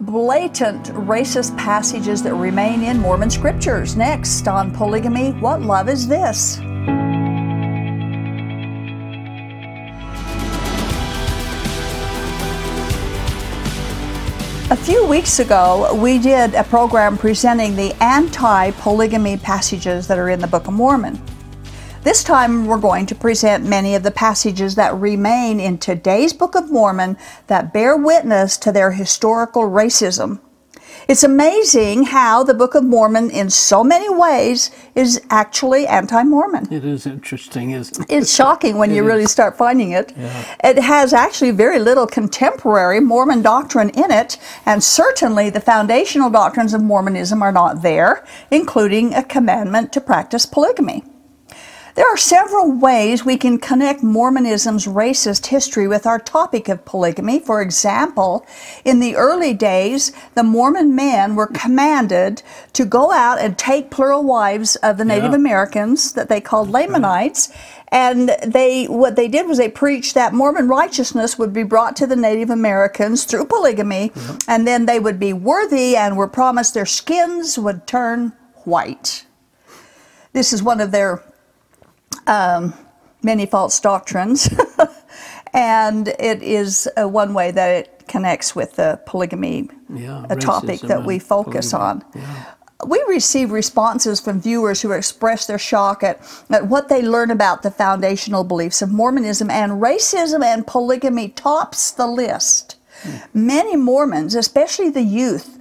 blatant 0.00 0.86
racist 1.08 1.56
passages 1.58 2.22
that 2.22 2.34
remain 2.34 2.82
in 2.82 2.98
Mormon 2.98 3.30
scriptures. 3.30 3.96
Next 3.96 4.46
on 4.46 4.70
Polygamy, 4.70 5.32
What 5.32 5.60
Love 5.60 5.88
Is 5.88 6.06
This? 6.06 6.58
A 14.70 14.76
few 14.76 15.04
weeks 15.06 15.40
ago, 15.40 15.94
we 15.94 16.18
did 16.18 16.54
a 16.54 16.62
program 16.62 17.16
presenting 17.16 17.74
the 17.74 17.92
anti 18.02 18.70
polygamy 18.72 19.38
passages 19.38 20.06
that 20.06 20.18
are 20.18 20.28
in 20.28 20.40
the 20.40 20.46
Book 20.46 20.68
of 20.68 20.74
Mormon. 20.74 21.20
This 22.02 22.24
time, 22.24 22.66
we're 22.66 22.78
going 22.78 23.06
to 23.06 23.14
present 23.14 23.64
many 23.64 23.94
of 23.94 24.02
the 24.02 24.10
passages 24.10 24.76
that 24.76 24.94
remain 24.94 25.60
in 25.60 25.78
today's 25.78 26.32
Book 26.32 26.54
of 26.54 26.70
Mormon 26.70 27.16
that 27.48 27.72
bear 27.72 27.96
witness 27.96 28.56
to 28.58 28.72
their 28.72 28.92
historical 28.92 29.62
racism 29.62 30.40
it's 31.08 31.22
amazing 31.22 32.04
how 32.04 32.44
the 32.44 32.52
Book 32.52 32.74
of 32.74 32.84
Mormon, 32.84 33.30
in 33.30 33.48
so 33.48 33.82
many 33.82 34.10
ways, 34.10 34.70
is 34.94 35.22
actually 35.30 35.86
anti 35.86 36.22
Mormon. 36.22 36.70
It 36.70 36.84
is 36.84 37.06
interesting, 37.06 37.70
isn't 37.70 38.02
it? 38.02 38.14
It's 38.14 38.34
shocking 38.34 38.76
when 38.76 38.90
it 38.92 38.96
you 38.96 39.02
is. 39.02 39.08
really 39.08 39.26
start 39.26 39.56
finding 39.56 39.92
it. 39.92 40.12
Yeah. 40.14 40.56
It 40.62 40.78
has 40.78 41.14
actually 41.14 41.52
very 41.52 41.78
little 41.78 42.06
contemporary 42.06 43.00
Mormon 43.00 43.40
doctrine 43.40 43.88
in 43.90 44.10
it, 44.10 44.36
and 44.66 44.84
certainly 44.84 45.48
the 45.48 45.60
foundational 45.60 46.28
doctrines 46.28 46.74
of 46.74 46.82
Mormonism 46.82 47.42
are 47.42 47.52
not 47.52 47.80
there, 47.80 48.26
including 48.50 49.14
a 49.14 49.22
commandment 49.22 49.94
to 49.94 50.02
practice 50.02 50.44
polygamy. 50.44 51.04
There 51.98 52.14
are 52.14 52.16
several 52.16 52.70
ways 52.70 53.24
we 53.24 53.36
can 53.36 53.58
connect 53.58 54.04
Mormonism's 54.04 54.86
racist 54.86 55.46
history 55.46 55.88
with 55.88 56.06
our 56.06 56.20
topic 56.20 56.68
of 56.68 56.84
polygamy. 56.84 57.40
For 57.40 57.60
example, 57.60 58.46
in 58.84 59.00
the 59.00 59.16
early 59.16 59.52
days, 59.52 60.12
the 60.36 60.44
Mormon 60.44 60.94
men 60.94 61.34
were 61.34 61.48
commanded 61.48 62.44
to 62.74 62.84
go 62.84 63.10
out 63.10 63.40
and 63.40 63.58
take 63.58 63.90
plural 63.90 64.22
wives 64.22 64.76
of 64.76 64.96
the 64.96 65.04
Native 65.04 65.32
yeah. 65.32 65.38
Americans 65.38 66.12
that 66.12 66.28
they 66.28 66.40
called 66.40 66.70
Lamanites. 66.70 67.52
And 67.88 68.28
they, 68.46 68.84
what 68.84 69.16
they 69.16 69.26
did 69.26 69.48
was 69.48 69.58
they 69.58 69.68
preached 69.68 70.14
that 70.14 70.32
Mormon 70.32 70.68
righteousness 70.68 71.36
would 71.36 71.52
be 71.52 71.64
brought 71.64 71.96
to 71.96 72.06
the 72.06 72.14
Native 72.14 72.50
Americans 72.50 73.24
through 73.24 73.46
polygamy, 73.46 74.12
and 74.46 74.68
then 74.68 74.86
they 74.86 75.00
would 75.00 75.18
be 75.18 75.32
worthy 75.32 75.96
and 75.96 76.16
were 76.16 76.28
promised 76.28 76.74
their 76.74 76.86
skins 76.86 77.58
would 77.58 77.88
turn 77.88 78.34
white. 78.62 79.26
This 80.32 80.52
is 80.52 80.62
one 80.62 80.80
of 80.80 80.92
their 80.92 81.24
um, 82.26 82.74
many 83.22 83.46
false 83.46 83.80
doctrines, 83.80 84.48
and 85.52 86.08
it 86.08 86.42
is 86.42 86.88
uh, 87.00 87.08
one 87.08 87.34
way 87.34 87.50
that 87.50 87.70
it 87.70 88.04
connects 88.08 88.54
with 88.56 88.76
the 88.76 89.00
polygamy, 89.06 89.68
yeah, 89.92 90.26
a 90.30 90.36
topic 90.36 90.80
that 90.80 91.04
we 91.04 91.18
focus 91.18 91.72
polygamy. 91.72 92.02
on. 92.02 92.04
Yeah. 92.14 92.44
We 92.86 93.04
receive 93.08 93.50
responses 93.50 94.20
from 94.20 94.40
viewers 94.40 94.82
who 94.82 94.92
express 94.92 95.46
their 95.46 95.58
shock 95.58 96.04
at, 96.04 96.20
at 96.48 96.68
what 96.68 96.88
they 96.88 97.02
learn 97.02 97.32
about 97.32 97.64
the 97.64 97.72
foundational 97.72 98.44
beliefs 98.44 98.82
of 98.82 98.92
Mormonism, 98.92 99.50
and 99.50 99.72
racism 99.82 100.44
and 100.44 100.64
polygamy 100.64 101.30
tops 101.30 101.90
the 101.90 102.06
list. 102.06 102.76
Mm. 103.02 103.22
Many 103.34 103.76
Mormons, 103.76 104.34
especially 104.36 104.90
the 104.90 105.02
youth, 105.02 105.57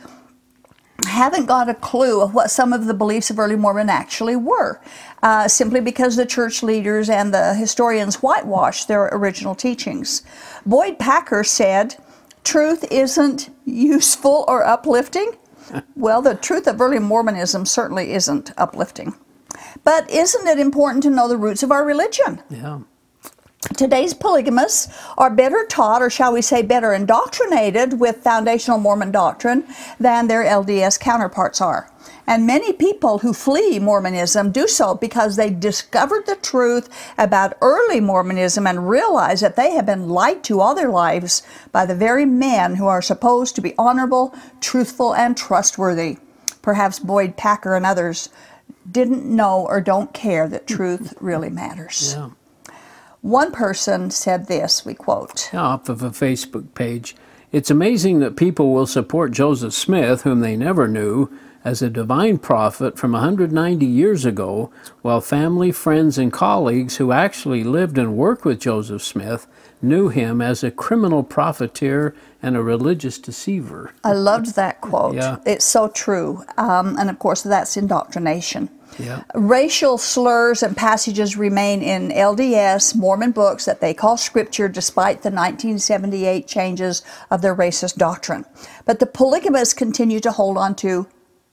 haven't 1.17 1.47
got 1.47 1.67
a 1.67 1.73
clue 1.73 2.21
of 2.21 2.33
what 2.33 2.51
some 2.51 2.71
of 2.71 2.85
the 2.85 2.93
beliefs 2.93 3.29
of 3.29 3.39
early 3.39 3.55
Mormon 3.55 3.89
actually 3.89 4.35
were, 4.35 4.79
uh, 5.23 5.47
simply 5.47 5.81
because 5.81 6.15
the 6.15 6.25
church 6.25 6.61
leaders 6.61 7.09
and 7.09 7.33
the 7.33 7.55
historians 7.55 8.21
whitewashed 8.21 8.87
their 8.87 9.09
original 9.11 9.55
teachings. 9.55 10.21
Boyd 10.65 10.99
Packer 10.99 11.43
said, 11.43 11.95
Truth 12.43 12.85
isn't 12.91 13.49
useful 13.65 14.45
or 14.47 14.63
uplifting. 14.63 15.33
well, 15.95 16.21
the 16.21 16.35
truth 16.35 16.67
of 16.67 16.79
early 16.79 16.99
Mormonism 16.99 17.65
certainly 17.65 18.13
isn't 18.13 18.51
uplifting. 18.55 19.15
But 19.83 20.09
isn't 20.09 20.47
it 20.47 20.59
important 20.59 21.03
to 21.03 21.09
know 21.09 21.27
the 21.27 21.37
roots 21.37 21.63
of 21.63 21.71
our 21.71 21.83
religion? 21.83 22.41
Yeah. 22.49 22.79
Today's 23.75 24.13
polygamists 24.13 24.87
are 25.17 25.29
better 25.29 25.65
taught, 25.65 26.01
or 26.01 26.09
shall 26.09 26.33
we 26.33 26.41
say, 26.41 26.61
better 26.61 26.93
indoctrinated 26.93 27.99
with 27.99 28.23
foundational 28.23 28.77
Mormon 28.77 29.11
doctrine 29.11 29.65
than 29.99 30.27
their 30.27 30.43
LDS 30.43 30.99
counterparts 30.99 31.59
are. 31.59 31.91
And 32.27 32.45
many 32.45 32.71
people 32.71 33.19
who 33.19 33.33
flee 33.33 33.79
Mormonism 33.79 34.51
do 34.51 34.67
so 34.67 34.95
because 34.95 35.35
they 35.35 35.49
discovered 35.49 36.25
the 36.25 36.35
truth 36.35 36.89
about 37.17 37.57
early 37.61 37.99
Mormonism 37.99 38.67
and 38.67 38.89
realize 38.89 39.41
that 39.41 39.55
they 39.55 39.71
have 39.71 39.85
been 39.85 40.09
lied 40.09 40.43
to 40.45 40.59
all 40.59 40.75
their 40.75 40.89
lives 40.89 41.41
by 41.71 41.85
the 41.85 41.95
very 41.95 42.25
men 42.25 42.75
who 42.75 42.87
are 42.87 43.01
supposed 43.01 43.55
to 43.55 43.61
be 43.61 43.73
honorable, 43.77 44.35
truthful, 44.61 45.15
and 45.15 45.35
trustworthy. 45.35 46.17
Perhaps 46.61 46.99
Boyd 46.99 47.37
Packer 47.37 47.75
and 47.75 47.85
others 47.85 48.29
didn't 48.89 49.25
know 49.25 49.65
or 49.65 49.81
don't 49.81 50.13
care 50.13 50.47
that 50.47 50.67
truth 50.67 51.13
really 51.19 51.49
matters. 51.49 52.13
Yeah. 52.15 52.29
One 53.21 53.51
person 53.51 54.11
said 54.11 54.47
this, 54.47 54.85
we 54.85 54.93
quote. 54.93 55.53
Off 55.53 55.89
of 55.89 56.03
a 56.03 56.11
Facebook 56.11 56.73
page. 56.75 57.15
It's 57.51 57.71
amazing 57.71 58.19
that 58.19 58.35
people 58.35 58.73
will 58.73 58.85
support 58.85 59.31
Joseph 59.31 59.73
Smith, 59.73 60.21
whom 60.21 60.41
they 60.41 60.55
never 60.55 60.87
knew, 60.87 61.29
as 61.65 61.81
a 61.81 61.89
divine 61.89 62.37
prophet 62.37 62.97
from 62.97 63.13
190 63.13 63.85
years 63.85 64.23
ago, 64.23 64.71
while 65.01 65.19
family, 65.19 65.71
friends, 65.71 66.17
and 66.17 66.31
colleagues 66.31 66.97
who 66.97 67.11
actually 67.11 67.63
lived 67.63 67.97
and 67.97 68.15
worked 68.15 68.45
with 68.45 68.59
Joseph 68.59 69.01
Smith 69.01 69.47
knew 69.81 70.09
him 70.09 70.41
as 70.41 70.63
a 70.63 70.71
criminal 70.71 71.23
profiteer 71.23 72.15
and 72.41 72.55
a 72.55 72.61
religious 72.61 73.17
deceiver. 73.17 73.91
I 74.03 74.13
loved 74.13 74.55
that 74.55 74.81
quote. 74.81 75.15
yeah. 75.15 75.37
It's 75.45 75.65
so 75.65 75.89
true. 75.89 76.43
Um, 76.57 76.97
and 76.97 77.09
of 77.09 77.19
course, 77.19 77.41
that's 77.43 77.77
indoctrination. 77.77 78.69
Yeah. 78.99 79.23
Racial 79.35 79.97
slurs 79.97 80.63
and 80.63 80.75
passages 80.75 81.37
remain 81.37 81.81
in 81.81 82.09
LDS 82.09 82.95
Mormon 82.95 83.31
books 83.31 83.65
that 83.65 83.79
they 83.79 83.93
call 83.93 84.17
scripture 84.17 84.67
despite 84.67 85.21
the 85.21 85.29
1978 85.29 86.47
changes 86.47 87.03
of 87.29 87.41
their 87.41 87.55
racist 87.55 87.97
doctrine. 87.97 88.45
But 88.85 88.99
the 88.99 89.05
polygamists 89.05 89.73
continue 89.73 90.19
to 90.21 90.31
hold 90.31 90.57
on 90.57 90.75
to 90.77 91.07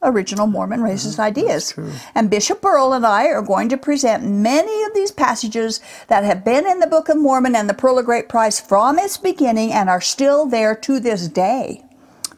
original 0.04 0.46
Mormon 0.46 0.80
racist 0.80 1.12
mm-hmm. 1.12 1.22
ideas. 1.22 1.74
And 2.14 2.30
Bishop 2.30 2.64
Earl 2.64 2.92
and 2.92 3.06
I 3.06 3.26
are 3.26 3.42
going 3.42 3.68
to 3.70 3.76
present 3.76 4.24
many 4.24 4.82
of 4.84 4.94
these 4.94 5.10
passages 5.10 5.80
that 6.08 6.24
have 6.24 6.44
been 6.44 6.66
in 6.66 6.80
the 6.80 6.86
Book 6.86 7.08
of 7.08 7.16
Mormon 7.16 7.56
and 7.56 7.68
the 7.68 7.74
Pearl 7.74 7.98
of 7.98 8.04
Great 8.04 8.28
Price 8.28 8.60
from 8.60 8.98
its 8.98 9.16
beginning 9.16 9.72
and 9.72 9.88
are 9.88 10.00
still 10.00 10.46
there 10.46 10.74
to 10.76 11.00
this 11.00 11.28
day. 11.28 11.82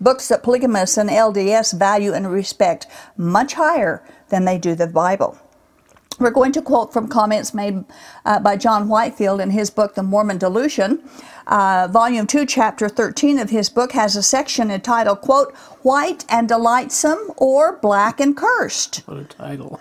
Books 0.00 0.28
that 0.28 0.42
polygamists 0.42 0.98
and 0.98 1.10
LDS 1.10 1.78
value 1.78 2.12
and 2.12 2.30
respect 2.30 2.86
much 3.16 3.54
higher 3.54 4.04
than 4.28 4.44
they 4.44 4.58
do 4.58 4.74
the 4.74 4.86
Bible. 4.86 5.38
We're 6.18 6.30
going 6.30 6.52
to 6.52 6.62
quote 6.62 6.92
from 6.92 7.08
comments 7.08 7.52
made 7.52 7.84
uh, 8.24 8.40
by 8.40 8.56
John 8.56 8.88
Whitehead 8.88 9.40
in 9.40 9.50
his 9.50 9.70
book, 9.70 9.94
The 9.94 10.02
Mormon 10.02 10.38
Delusion. 10.38 11.02
Uh, 11.46 11.88
volume 11.90 12.26
2, 12.26 12.46
chapter 12.46 12.88
13 12.88 13.38
of 13.38 13.50
his 13.50 13.68
book 13.68 13.92
has 13.92 14.16
a 14.16 14.22
section 14.22 14.70
entitled, 14.70 15.20
quote, 15.20 15.54
White 15.82 16.24
and 16.28 16.48
Delightsome 16.48 17.32
or 17.36 17.78
Black 17.78 18.18
and 18.18 18.36
Cursed. 18.36 19.02
What 19.06 19.18
a 19.18 19.24
title. 19.24 19.80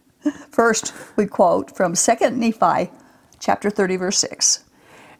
First, 0.50 0.92
we 1.16 1.26
quote 1.26 1.76
from 1.76 1.94
2 1.94 2.30
Nephi, 2.30 2.90
chapter 3.38 3.70
30, 3.70 3.96
verse 3.96 4.18
6. 4.18 4.64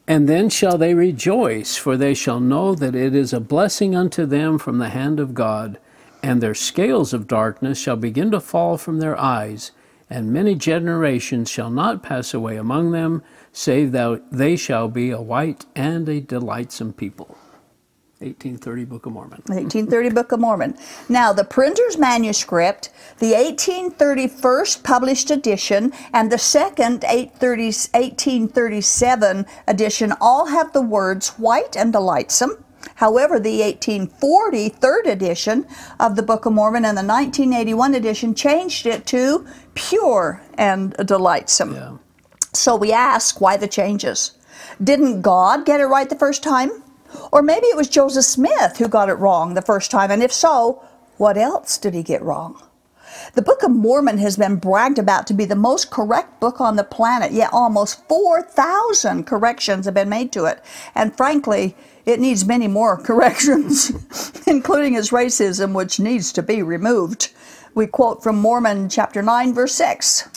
And 0.08 0.28
then 0.28 0.48
shall 0.48 0.78
they 0.78 0.94
rejoice, 0.94 1.76
for 1.76 1.96
they 1.96 2.14
shall 2.14 2.40
know 2.40 2.74
that 2.74 2.94
it 2.94 3.14
is 3.14 3.32
a 3.32 3.40
blessing 3.40 3.94
unto 3.94 4.26
them 4.26 4.58
from 4.58 4.78
the 4.78 4.88
hand 4.88 5.20
of 5.20 5.34
God 5.34 5.78
and 6.26 6.42
their 6.42 6.54
scales 6.54 7.12
of 7.12 7.28
darkness 7.28 7.78
shall 7.78 7.96
begin 7.96 8.32
to 8.32 8.40
fall 8.40 8.76
from 8.76 8.98
their 8.98 9.18
eyes, 9.18 9.70
and 10.08 10.32
many 10.32 10.54
generations 10.54 11.50
shall 11.50 11.70
not 11.70 12.02
pass 12.02 12.32
away 12.32 12.56
among 12.56 12.92
them, 12.92 13.22
save 13.52 13.92
that 13.92 14.22
they 14.30 14.56
shall 14.56 14.88
be 14.88 15.10
a 15.10 15.20
white 15.20 15.66
and 15.74 16.08
a 16.08 16.20
delightsome 16.20 16.92
people. 16.92 17.36
1830 18.20 18.84
Book 18.86 19.04
of 19.04 19.12
Mormon. 19.12 19.42
1830 19.46 20.10
Book 20.10 20.32
of 20.32 20.40
Mormon. 20.40 20.74
Now, 21.08 21.32
the 21.34 21.44
printer's 21.44 21.98
manuscript, 21.98 22.88
the 23.18 23.32
1831st 23.32 24.82
published 24.82 25.30
edition, 25.30 25.92
and 26.14 26.32
the 26.32 26.38
second 26.38 27.04
1837 27.04 29.44
edition 29.68 30.14
all 30.18 30.46
have 30.46 30.72
the 30.72 30.80
words 30.80 31.28
white 31.30 31.76
and 31.76 31.92
delightsome 31.92 32.64
However, 32.94 33.38
the 33.38 33.60
1840 33.60 34.68
third 34.70 35.06
edition 35.06 35.66
of 36.00 36.16
the 36.16 36.22
Book 36.22 36.46
of 36.46 36.52
Mormon 36.52 36.84
and 36.84 36.96
the 36.96 37.02
1981 37.02 37.94
edition 37.94 38.34
changed 38.34 38.86
it 38.86 39.04
to 39.06 39.46
pure 39.74 40.42
and 40.54 40.94
delightsome. 41.04 41.74
Yeah. 41.74 41.96
So 42.52 42.76
we 42.76 42.92
ask 42.92 43.40
why 43.40 43.56
the 43.56 43.68
changes. 43.68 44.32
Didn't 44.82 45.22
God 45.22 45.66
get 45.66 45.80
it 45.80 45.86
right 45.86 46.08
the 46.08 46.16
first 46.16 46.42
time? 46.42 46.82
Or 47.32 47.42
maybe 47.42 47.66
it 47.66 47.76
was 47.76 47.88
Joseph 47.88 48.24
Smith 48.24 48.78
who 48.78 48.88
got 48.88 49.08
it 49.08 49.14
wrong 49.14 49.54
the 49.54 49.62
first 49.62 49.90
time, 49.90 50.10
and 50.10 50.22
if 50.22 50.32
so, 50.32 50.82
what 51.16 51.36
else 51.36 51.78
did 51.78 51.94
he 51.94 52.02
get 52.02 52.22
wrong? 52.22 52.62
The 53.34 53.42
Book 53.42 53.62
of 53.62 53.70
Mormon 53.70 54.18
has 54.18 54.36
been 54.36 54.56
bragged 54.56 54.98
about 54.98 55.26
to 55.28 55.34
be 55.34 55.44
the 55.44 55.54
most 55.54 55.90
correct 55.90 56.40
book 56.40 56.60
on 56.60 56.76
the 56.76 56.84
planet, 56.84 57.32
yet 57.32 57.50
almost 57.52 58.06
4,000 58.08 59.24
corrections 59.24 59.86
have 59.86 59.94
been 59.94 60.08
made 60.08 60.32
to 60.32 60.44
it. 60.44 60.62
And 60.94 61.16
frankly, 61.16 61.76
it 62.06 62.20
needs 62.20 62.46
many 62.46 62.68
more 62.68 62.96
corrections, 63.02 63.90
including 64.46 64.94
its 64.94 65.10
racism, 65.10 65.74
which 65.74 66.00
needs 66.00 66.32
to 66.32 66.42
be 66.42 66.62
removed. 66.62 67.32
We 67.74 67.86
quote 67.86 68.22
from 68.22 68.36
Mormon 68.36 68.88
chapter 68.88 69.20
9, 69.20 69.52
verse 69.52 69.74
6. 69.74 70.28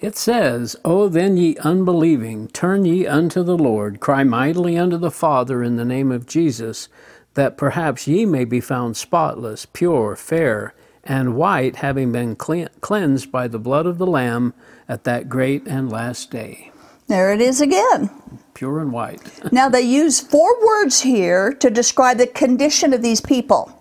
It 0.00 0.16
says, 0.16 0.76
O 0.82 1.08
then, 1.08 1.36
ye 1.36 1.58
unbelieving, 1.58 2.48
turn 2.48 2.86
ye 2.86 3.06
unto 3.06 3.42
the 3.42 3.58
Lord, 3.58 4.00
cry 4.00 4.24
mightily 4.24 4.78
unto 4.78 4.96
the 4.96 5.10
Father 5.10 5.62
in 5.62 5.76
the 5.76 5.84
name 5.84 6.10
of 6.10 6.26
Jesus, 6.26 6.88
that 7.34 7.58
perhaps 7.58 8.06
ye 8.06 8.24
may 8.24 8.46
be 8.46 8.60
found 8.60 8.96
spotless, 8.96 9.66
pure, 9.66 10.16
fair, 10.16 10.74
and 11.04 11.36
white, 11.36 11.76
having 11.76 12.12
been 12.12 12.34
cleansed 12.34 13.30
by 13.30 13.46
the 13.46 13.58
blood 13.58 13.84
of 13.84 13.98
the 13.98 14.06
Lamb 14.06 14.54
at 14.88 15.04
that 15.04 15.28
great 15.28 15.66
and 15.66 15.90
last 15.90 16.30
day. 16.30 16.72
There 17.06 17.32
it 17.32 17.42
is 17.42 17.60
again. 17.60 18.08
Pure 18.54 18.80
and 18.80 18.92
white. 18.92 19.20
now, 19.52 19.68
they 19.68 19.82
use 19.82 20.20
four 20.20 20.58
words 20.64 21.00
here 21.00 21.52
to 21.54 21.70
describe 21.70 22.18
the 22.18 22.26
condition 22.26 22.92
of 22.92 23.02
these 23.02 23.20
people 23.20 23.76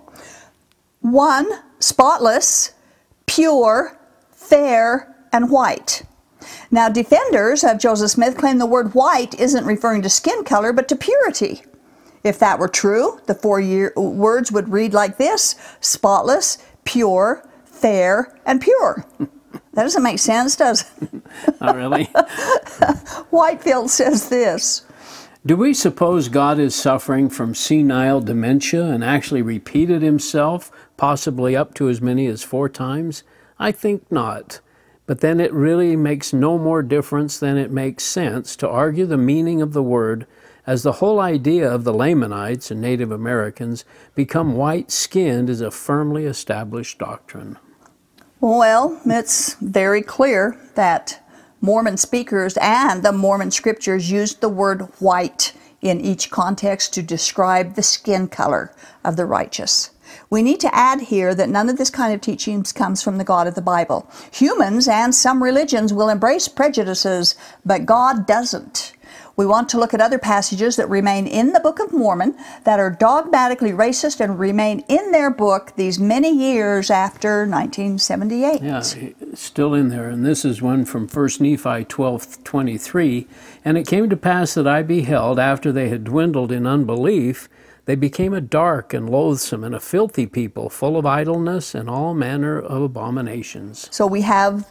one, 1.01 1.48
spotless, 1.80 2.74
pure, 3.25 3.98
fair, 4.31 5.16
and 5.31 5.50
white. 5.50 6.04
Now, 6.71 6.89
defenders 6.89 7.63
of 7.63 7.80
Joseph 7.80 8.12
Smith 8.12 8.38
claim 8.38 8.57
the 8.57 8.66
word 8.66 8.94
white 8.94 9.39
isn't 9.39 9.66
referring 9.66 10.01
to 10.04 10.10
skin 10.10 10.44
color, 10.44 10.74
but 10.74 10.88
to 10.89 10.95
purity. 10.95 11.63
If 12.24 12.39
that 12.39 12.60
were 12.60 12.68
true, 12.68 13.19
the 13.27 13.36
four 13.36 13.60
year, 13.60 13.94
words 13.95 14.51
would 14.51 14.69
read 14.69 14.94
like 14.94 15.18
this 15.18 15.56
spotless, 15.80 16.57
pure, 16.83 17.48
fair, 17.65 18.38
and 18.45 18.62
pure. 18.62 19.06
that 19.80 19.86
doesn't 19.86 20.04
make 20.04 20.20
sense, 20.20 20.58
does 20.58 20.84
it? 21.02 21.10
Not 21.62 21.74
really. 21.74 22.04
Whitehead 23.30 23.90
says 23.90 24.28
this 24.28 24.86
Do 25.46 25.56
we 25.56 25.74
suppose 25.74 26.28
God 26.28 26.60
is 26.60 26.76
suffering 26.76 27.30
from 27.30 27.56
senile 27.56 28.20
dementia 28.20 28.84
and 28.84 29.06
actually 29.06 29.42
repeated 29.42 30.02
himself, 30.02 30.70
possibly 30.98 31.56
up 31.56 31.74
to 31.76 31.88
as 31.88 32.02
many 32.02 32.28
as 32.28 32.44
four 32.44 32.68
times? 32.68 33.24
I 33.58 33.72
think 33.72 34.12
not. 34.12 34.60
But 35.06 35.22
then 35.22 35.40
it 35.40 35.54
really 35.54 35.96
makes 35.96 36.34
no 36.34 36.58
more 36.58 36.84
difference 36.84 37.40
than 37.40 37.58
it 37.58 37.72
makes 37.72 38.04
sense 38.04 38.58
to 38.58 38.68
argue 38.68 39.06
the 39.06 39.18
meaning 39.18 39.62
of 39.62 39.72
the 39.72 39.82
word 39.82 40.28
as 40.68 40.84
the 40.84 41.00
whole 41.00 41.22
idea 41.22 41.74
of 41.74 41.86
the 41.86 41.94
Lamanites 41.94 42.70
and 42.70 42.82
Native 42.82 43.12
Americans 43.12 43.86
become 44.14 44.58
white 44.58 44.92
skinned 44.92 45.50
is 45.50 45.62
a 45.62 45.72
firmly 45.72 46.25
established 46.25 47.00
doctrine. 47.00 47.58
Well, 48.41 49.01
it's 49.06 49.56
very 49.56 50.01
clear 50.01 50.57
that 50.75 51.21
Mormon 51.59 51.97
speakers 51.97 52.57
and 52.62 53.03
the 53.03 53.12
Mormon 53.12 53.51
scriptures 53.51 54.09
used 54.09 54.39
the 54.39 54.47
word 54.47 54.83
white 55.00 55.51
in 55.81 56.00
each 56.00 56.31
context 56.31 56.94
to 56.94 57.01
describe 57.01 57.75
the 57.75 57.83
skin 57.83 58.30
color 58.30 58.74
of 59.03 59.18
the 59.18 59.25
righteous. 59.25 59.91
We 60.30 60.41
need 60.41 60.62
to 60.62 60.74
add 60.74 61.01
here 61.01 61.36
that 61.36 61.50
none 61.50 61.68
of 61.68 61.77
this 61.77 61.89
kind 61.89 62.13
of 62.13 62.21
teaching 62.21 62.63
comes 62.63 63.03
from 63.03 63.18
the 63.18 63.25
God 63.25 63.45
of 63.45 63.56
the 63.56 63.62
Bible. 63.62 64.09
Humans 64.31 64.88
and 64.88 65.13
some 65.13 65.44
religions 65.44 65.91
will 65.91 66.07
embrace 66.07 66.47
prejudices, 66.47 67.36
but 67.65 67.86
God 67.86 68.25
doesn't. 68.25 68.94
We 69.39 69.45
want 69.45 69.69
to 69.69 69.80
look 69.80 69.94
at 69.94 70.01
other 70.01 70.19
passages 70.19 70.75
that 70.75 70.89
remain 70.89 71.25
in 71.25 71.53
the 71.53 71.62
Book 71.62 71.80
of 71.80 71.94
Mormon 71.94 72.36
that 72.65 72.77
are 72.77 72.89
dogmatically 72.89 73.71
racist 73.71 74.19
and 74.19 74.38
remain 74.38 74.83
in 74.89 75.13
their 75.13 75.30
book 75.31 75.71
these 75.77 75.97
many 75.97 76.30
years 76.30 76.91
after 76.91 77.47
1978. 77.47 78.62
Yeah, 78.62 78.81
still 79.33 79.74
in 79.74 79.88
there. 79.88 80.09
And 80.09 80.25
this 80.25 80.44
is 80.44 80.62
one 80.62 80.83
from 80.83 81.07
1 81.07 81.30
Nephi 81.39 81.86
12 81.86 82.44
23. 82.44 83.27
And 83.63 83.77
it 83.77 83.88
came 83.88 84.09
to 84.09 84.18
pass 84.18 84.56
that 84.56 84.68
I 84.68 84.83
beheld, 84.83 85.39
after 85.39 85.71
they 85.71 85.88
had 85.88 86.03
dwindled 86.03 86.51
in 86.51 86.68
unbelief, 86.68 87.47
they 87.86 87.95
became 87.95 88.33
a 88.33 88.41
dark 88.41 88.94
and 88.94 89.09
loathsome 89.09 89.63
and 89.63 89.74
a 89.74 89.80
filthy 89.80 90.25
people, 90.25 90.69
full 90.69 90.97
of 90.97 91.06
idleness 91.06 91.74
and 91.74 91.89
all 91.89 92.13
manner 92.13 92.59
of 92.59 92.81
abominations. 92.81 93.88
So 93.89 94.06
we 94.06 94.19
have 94.19 94.69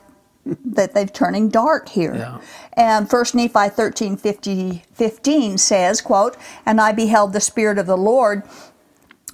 that 0.64 0.94
they're 0.94 1.06
turning 1.06 1.48
dark 1.48 1.88
here. 1.88 2.14
Yeah. 2.14 2.40
And 2.72 3.08
First 3.08 3.34
Nephi 3.34 3.68
13, 3.68 4.16
50, 4.16 4.84
15 4.92 5.58
says, 5.58 6.00
quote, 6.00 6.36
And 6.64 6.80
I 6.80 6.92
beheld 6.92 7.32
the 7.32 7.40
Spirit 7.40 7.78
of 7.78 7.86
the 7.86 7.96
Lord 7.96 8.42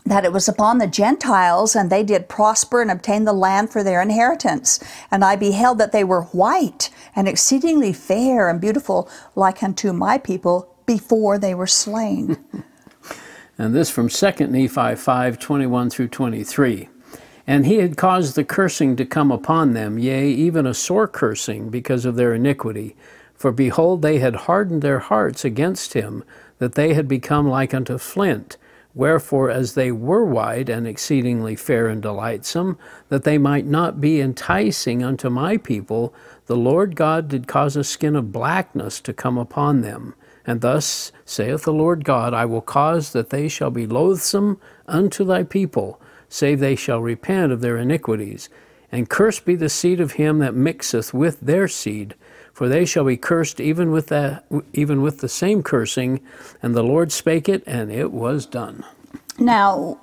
that 0.07 0.25
it 0.25 0.33
was 0.33 0.49
upon 0.49 0.79
the 0.79 0.87
Gentiles, 0.87 1.75
and 1.75 1.89
they 1.89 2.03
did 2.03 2.29
prosper 2.29 2.83
and 2.83 2.91
obtain 2.91 3.25
the 3.25 3.33
land 3.33 3.71
for 3.71 3.83
their 3.83 4.03
inheritance. 4.03 4.79
And 5.11 5.25
I 5.25 5.37
beheld 5.37 5.79
that 5.79 5.93
they 5.93 6.05
were 6.05 6.23
white 6.23 6.91
and 7.17 7.27
exceedingly 7.27 7.93
fair 7.93 8.49
and 8.49 8.61
beautiful, 8.61 9.09
like 9.35 9.63
unto 9.63 9.93
my 9.93 10.19
people, 10.19 10.75
before 10.85 11.39
they 11.39 11.55
were 11.55 11.67
slain. 11.67 12.37
and 13.59 13.75
this 13.75 13.91
from 13.91 14.09
2 14.09 14.47
Nephi 14.47 14.95
5 14.95 15.39
21 15.39 15.91
through 15.91 16.09
23. 16.09 16.89
And 17.47 17.67
he 17.67 17.77
had 17.77 17.97
caused 17.97 18.35
the 18.35 18.45
cursing 18.45 18.97
to 18.97 19.05
come 19.05 19.31
upon 19.31 19.75
them, 19.75 19.99
yea, 19.99 20.29
even 20.29 20.67
a 20.67 20.75
sore 20.75 21.07
cursing, 21.07 21.69
because 21.69 22.05
of 22.05 22.17
their 22.17 22.35
iniquity. 22.35 22.97
For 23.35 23.53
behold, 23.53 24.01
they 24.01 24.19
had 24.19 24.35
hardened 24.35 24.81
their 24.83 25.01
hearts 25.01 25.45
against 25.45 25.93
him, 25.93 26.25
that 26.59 26.75
they 26.75 26.95
had 26.95 27.07
become 27.07 27.49
like 27.49 27.75
unto 27.75 27.99
flint. 27.99 28.57
Wherefore, 28.95 29.51
as 29.51 29.75
they 29.75 29.91
were 29.91 30.25
white 30.25 30.69
and 30.69 30.87
exceedingly 30.87 31.57
fair 31.57 31.89
and 31.89 32.01
delightsome, 32.01 32.79
that 33.09 33.25
they 33.25 33.39
might 33.39 33.67
not 33.67 34.01
be 34.01 34.21
enticing 34.21 35.03
unto 35.03 35.29
my 35.29 35.57
people, 35.57 36.15
the 36.47 36.57
Lord 36.57 36.95
God 36.95 37.29
did 37.29 37.49
cause 37.49 37.77
a 37.77 37.83
skin 37.83 38.15
of 38.15 38.33
blackness 38.33 39.01
to 39.01 39.13
come 39.13 39.37
upon 39.37 39.81
them. 39.81 40.15
And 40.47 40.61
thus 40.61 41.11
saith 41.25 41.65
the 41.65 41.73
Lord 41.73 42.05
God, 42.05 42.33
I 42.35 42.45
will 42.45 42.61
cause 42.61 43.13
that 43.13 43.31
they 43.31 43.49
shall 43.49 43.71
be 43.71 43.87
loathsome 43.87 44.61
unto 44.87 45.25
thy 45.25 45.43
people, 45.43 46.01
save 46.35 46.59
they 46.59 46.75
shall 46.75 47.01
repent 47.01 47.53
of 47.53 47.61
their 47.61 47.77
iniquities. 47.77 48.49
And 48.91 49.09
cursed 49.09 49.45
be 49.45 49.55
the 49.55 49.69
seed 49.69 50.01
of 50.01 50.13
him 50.13 50.41
that 50.41 50.55
mixeth 50.55 51.15
with 51.15 51.41
their 51.41 51.69
seed, 51.69 52.15
for 52.53 52.69
they 52.69 52.85
shall 52.85 53.05
be 53.05 53.17
cursed 53.17 53.61
even 53.61 53.93
with 53.93 54.09
that, 54.09 54.45
even 54.73 55.01
with 55.01 55.21
the 55.21 55.29
same 55.29 55.63
cursing. 55.63 56.21
And 56.61 56.75
the 56.75 56.83
Lord 56.83 57.13
spake 57.13 57.49
it, 57.49 57.63
and 57.67 57.91
it 57.91 58.13
was 58.13 58.47
done. 58.47 58.85
Now, 59.39 59.99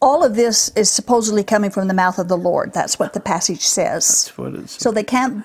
all 0.00 0.24
of 0.24 0.36
this 0.36 0.68
is 0.76 0.90
supposedly 0.90 1.42
coming 1.42 1.70
from 1.70 1.88
the 1.88 1.94
mouth 1.94 2.18
of 2.18 2.28
the 2.28 2.36
Lord. 2.36 2.74
That's 2.74 2.98
what 2.98 3.14
the 3.14 3.20
passage 3.20 3.62
says. 3.62 4.06
That's 4.06 4.38
what 4.38 4.54
it 4.54 4.68
says. 4.68 4.82
So 4.82 4.92
they 4.92 5.04
can't 5.04 5.44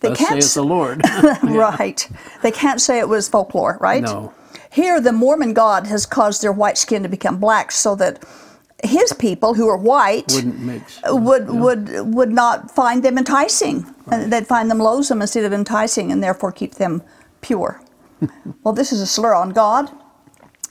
they 0.00 0.08
Thus 0.08 0.18
can't 0.18 0.30
say 0.30 0.38
it's 0.38 0.54
the 0.54 0.64
Lord. 0.64 1.02
right. 1.44 2.08
They 2.42 2.50
can't 2.50 2.80
say 2.80 2.98
it 2.98 3.08
was 3.08 3.28
folklore, 3.28 3.78
right? 3.80 4.02
No. 4.02 4.32
Here, 4.70 5.00
the 5.00 5.12
Mormon 5.12 5.54
God 5.54 5.86
has 5.86 6.04
caused 6.04 6.42
their 6.42 6.52
white 6.52 6.78
skin 6.78 7.02
to 7.04 7.08
become 7.08 7.38
black 7.38 7.72
so 7.72 7.94
that 7.94 8.22
his 8.84 9.12
people 9.14 9.54
who 9.54 9.68
are 9.68 9.76
white 9.76 10.32
wouldn't 10.32 10.60
mix. 10.60 11.00
would 11.06 11.46
yeah. 11.46 11.60
would 11.60 12.14
would 12.14 12.30
not 12.30 12.70
find 12.70 13.02
them 13.02 13.18
enticing. 13.18 13.86
Right. 14.06 14.28
They'd 14.28 14.46
find 14.46 14.70
them 14.70 14.78
loathsome 14.78 15.22
instead 15.22 15.44
of 15.44 15.52
enticing, 15.52 16.12
and 16.12 16.22
therefore 16.22 16.52
keep 16.52 16.74
them 16.74 17.02
pure. 17.40 17.80
well, 18.62 18.74
this 18.74 18.92
is 18.92 19.00
a 19.00 19.06
slur 19.06 19.34
on 19.34 19.50
God. 19.50 19.90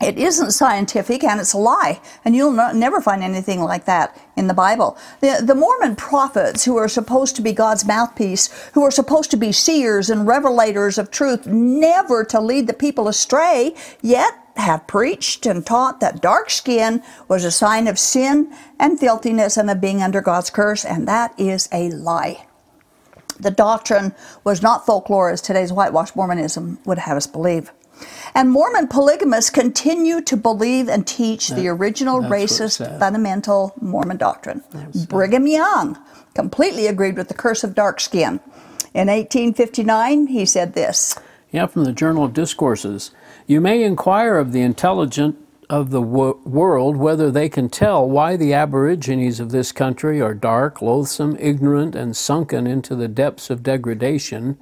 It 0.01 0.17
isn't 0.17 0.51
scientific 0.51 1.23
and 1.23 1.39
it's 1.39 1.53
a 1.53 1.57
lie. 1.57 2.01
And 2.25 2.35
you'll 2.35 2.51
not, 2.51 2.75
never 2.75 2.99
find 2.99 3.23
anything 3.23 3.61
like 3.61 3.85
that 3.85 4.17
in 4.35 4.47
the 4.47 4.53
Bible. 4.53 4.97
The, 5.21 5.41
the 5.41 5.55
Mormon 5.55 5.95
prophets, 5.95 6.65
who 6.65 6.75
are 6.75 6.89
supposed 6.89 7.35
to 7.37 7.41
be 7.41 7.53
God's 7.53 7.85
mouthpiece, 7.85 8.69
who 8.73 8.83
are 8.83 8.91
supposed 8.91 9.31
to 9.31 9.37
be 9.37 9.53
seers 9.53 10.09
and 10.09 10.27
revelators 10.27 10.97
of 10.97 11.11
truth, 11.11 11.47
never 11.47 12.25
to 12.25 12.41
lead 12.41 12.67
the 12.67 12.73
people 12.73 13.07
astray, 13.07 13.73
yet 14.01 14.33
have 14.57 14.87
preached 14.87 15.45
and 15.45 15.65
taught 15.65 15.99
that 15.99 16.21
dark 16.21 16.49
skin 16.49 17.01
was 17.27 17.43
a 17.43 17.51
sign 17.51 17.87
of 17.87 17.99
sin 17.99 18.53
and 18.79 18.99
filthiness 18.99 19.57
and 19.57 19.69
of 19.69 19.81
being 19.81 20.01
under 20.01 20.21
God's 20.21 20.49
curse, 20.49 20.83
and 20.85 21.07
that 21.07 21.37
is 21.39 21.69
a 21.71 21.89
lie. 21.89 22.45
The 23.39 23.51
doctrine 23.51 24.13
was 24.43 24.61
not 24.61 24.85
folklore 24.85 25.29
as 25.29 25.41
today's 25.41 25.73
whitewash 25.73 26.15
Mormonism 26.15 26.79
would 26.85 26.99
have 26.99 27.17
us 27.17 27.27
believe. 27.27 27.71
And 28.33 28.49
Mormon 28.49 28.87
polygamists 28.87 29.49
continue 29.49 30.21
to 30.21 30.35
believe 30.35 30.89
and 30.89 31.07
teach 31.07 31.47
that, 31.47 31.55
the 31.55 31.67
original 31.69 32.21
racist 32.21 32.99
fundamental 32.99 33.73
Mormon 33.79 34.17
doctrine. 34.17 34.63
Brigham 35.07 35.47
Young 35.47 35.97
completely 36.33 36.87
agreed 36.87 37.17
with 37.17 37.29
the 37.29 37.33
curse 37.33 37.63
of 37.63 37.73
dark 37.73 37.99
skin. 37.99 38.41
In 38.93 39.07
1859, 39.07 40.27
he 40.27 40.45
said 40.45 40.73
this. 40.73 41.17
Yeah, 41.51 41.67
from 41.67 41.85
the 41.85 41.93
Journal 41.93 42.25
of 42.25 42.33
Discourses. 42.33 43.11
You 43.47 43.61
may 43.61 43.83
inquire 43.83 44.37
of 44.37 44.51
the 44.51 44.61
intelligent 44.61 45.37
of 45.69 45.89
the 45.89 46.01
wo- 46.01 46.39
world 46.45 46.97
whether 46.97 47.31
they 47.31 47.49
can 47.49 47.69
tell 47.69 48.07
why 48.07 48.35
the 48.35 48.53
aborigines 48.53 49.39
of 49.39 49.51
this 49.51 49.71
country 49.71 50.21
are 50.21 50.33
dark, 50.33 50.81
loathsome, 50.81 51.37
ignorant, 51.39 51.95
and 51.95 52.15
sunken 52.15 52.67
into 52.67 52.95
the 52.95 53.07
depths 53.07 53.49
of 53.49 53.63
degradation 53.63 54.57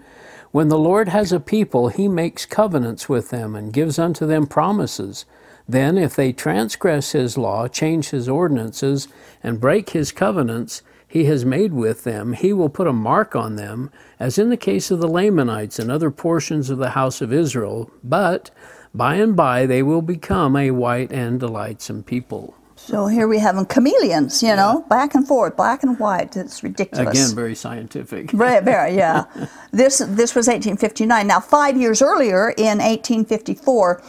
when 0.53 0.67
the 0.67 0.77
Lord 0.77 1.07
has 1.07 1.31
a 1.31 1.39
people, 1.39 1.88
he 1.88 2.07
makes 2.07 2.45
covenants 2.45 3.10
with 3.10 3.31
them 3.31 3.55
and 3.55 3.74
gives 3.74 3.98
unto 3.98 4.27
them 4.27 4.45
promises. 4.45 5.25
Then, 5.67 5.98
if 5.98 6.15
they 6.15 6.31
transgress 6.31 7.13
his 7.13 7.39
law, 7.39 7.67
change 7.67 8.12
his 8.12 8.29
ordinances, 8.29 9.07
and 9.41 9.60
break 9.60 9.89
his 9.89 10.12
covenants 10.12 10.83
he 11.07 11.25
has 11.25 11.43
made 11.43 11.74
with 11.74 12.03
them, 12.03 12.33
he 12.33 12.53
will 12.53 12.69
put 12.69 12.86
a 12.86 12.93
mark 12.93 13.36
on 13.36 13.55
them, 13.55 13.89
as 14.19 14.38
in 14.38 14.50
the 14.50 14.55
case 14.55 14.91
of 14.91 15.00
the 15.00 15.07
Lamanites 15.07 15.79
and 15.79 15.89
other 15.89 16.12
portions 16.12 16.69
of 16.69 16.77
the 16.77 16.91
house 16.91 17.19
of 17.19 17.33
Israel. 17.33 17.89
But 18.03 18.51
By 18.93 19.15
and 19.15 19.36
by 19.36 19.65
they 19.65 19.81
will 19.81 20.03
become 20.03 20.55
a 20.55 20.69
white 20.69 21.12
and 21.12 21.39
delightsome 21.39 22.03
people. 22.03 22.53
So 22.85 23.07
here 23.07 23.29
we 23.29 23.39
have 23.39 23.55
them 23.55 23.65
chameleons, 23.65 24.43
you 24.43 24.55
know, 24.55 24.85
back 24.89 25.15
and 25.15 25.25
forth, 25.25 25.55
black 25.55 25.83
and 25.83 25.97
white. 25.99 26.35
It's 26.35 26.63
ridiculous. 26.63 27.07
Again, 27.17 27.33
very 27.33 27.55
scientific. 27.55 28.31
Very, 28.31 28.61
very, 28.63 28.95
yeah. 28.95 29.23
this 29.71 29.99
this 29.99 30.35
was 30.35 30.47
1859. 30.47 31.25
Now, 31.25 31.39
five 31.39 31.77
years 31.77 32.01
earlier, 32.01 32.49
in 32.57 32.79
1854, 32.79 34.03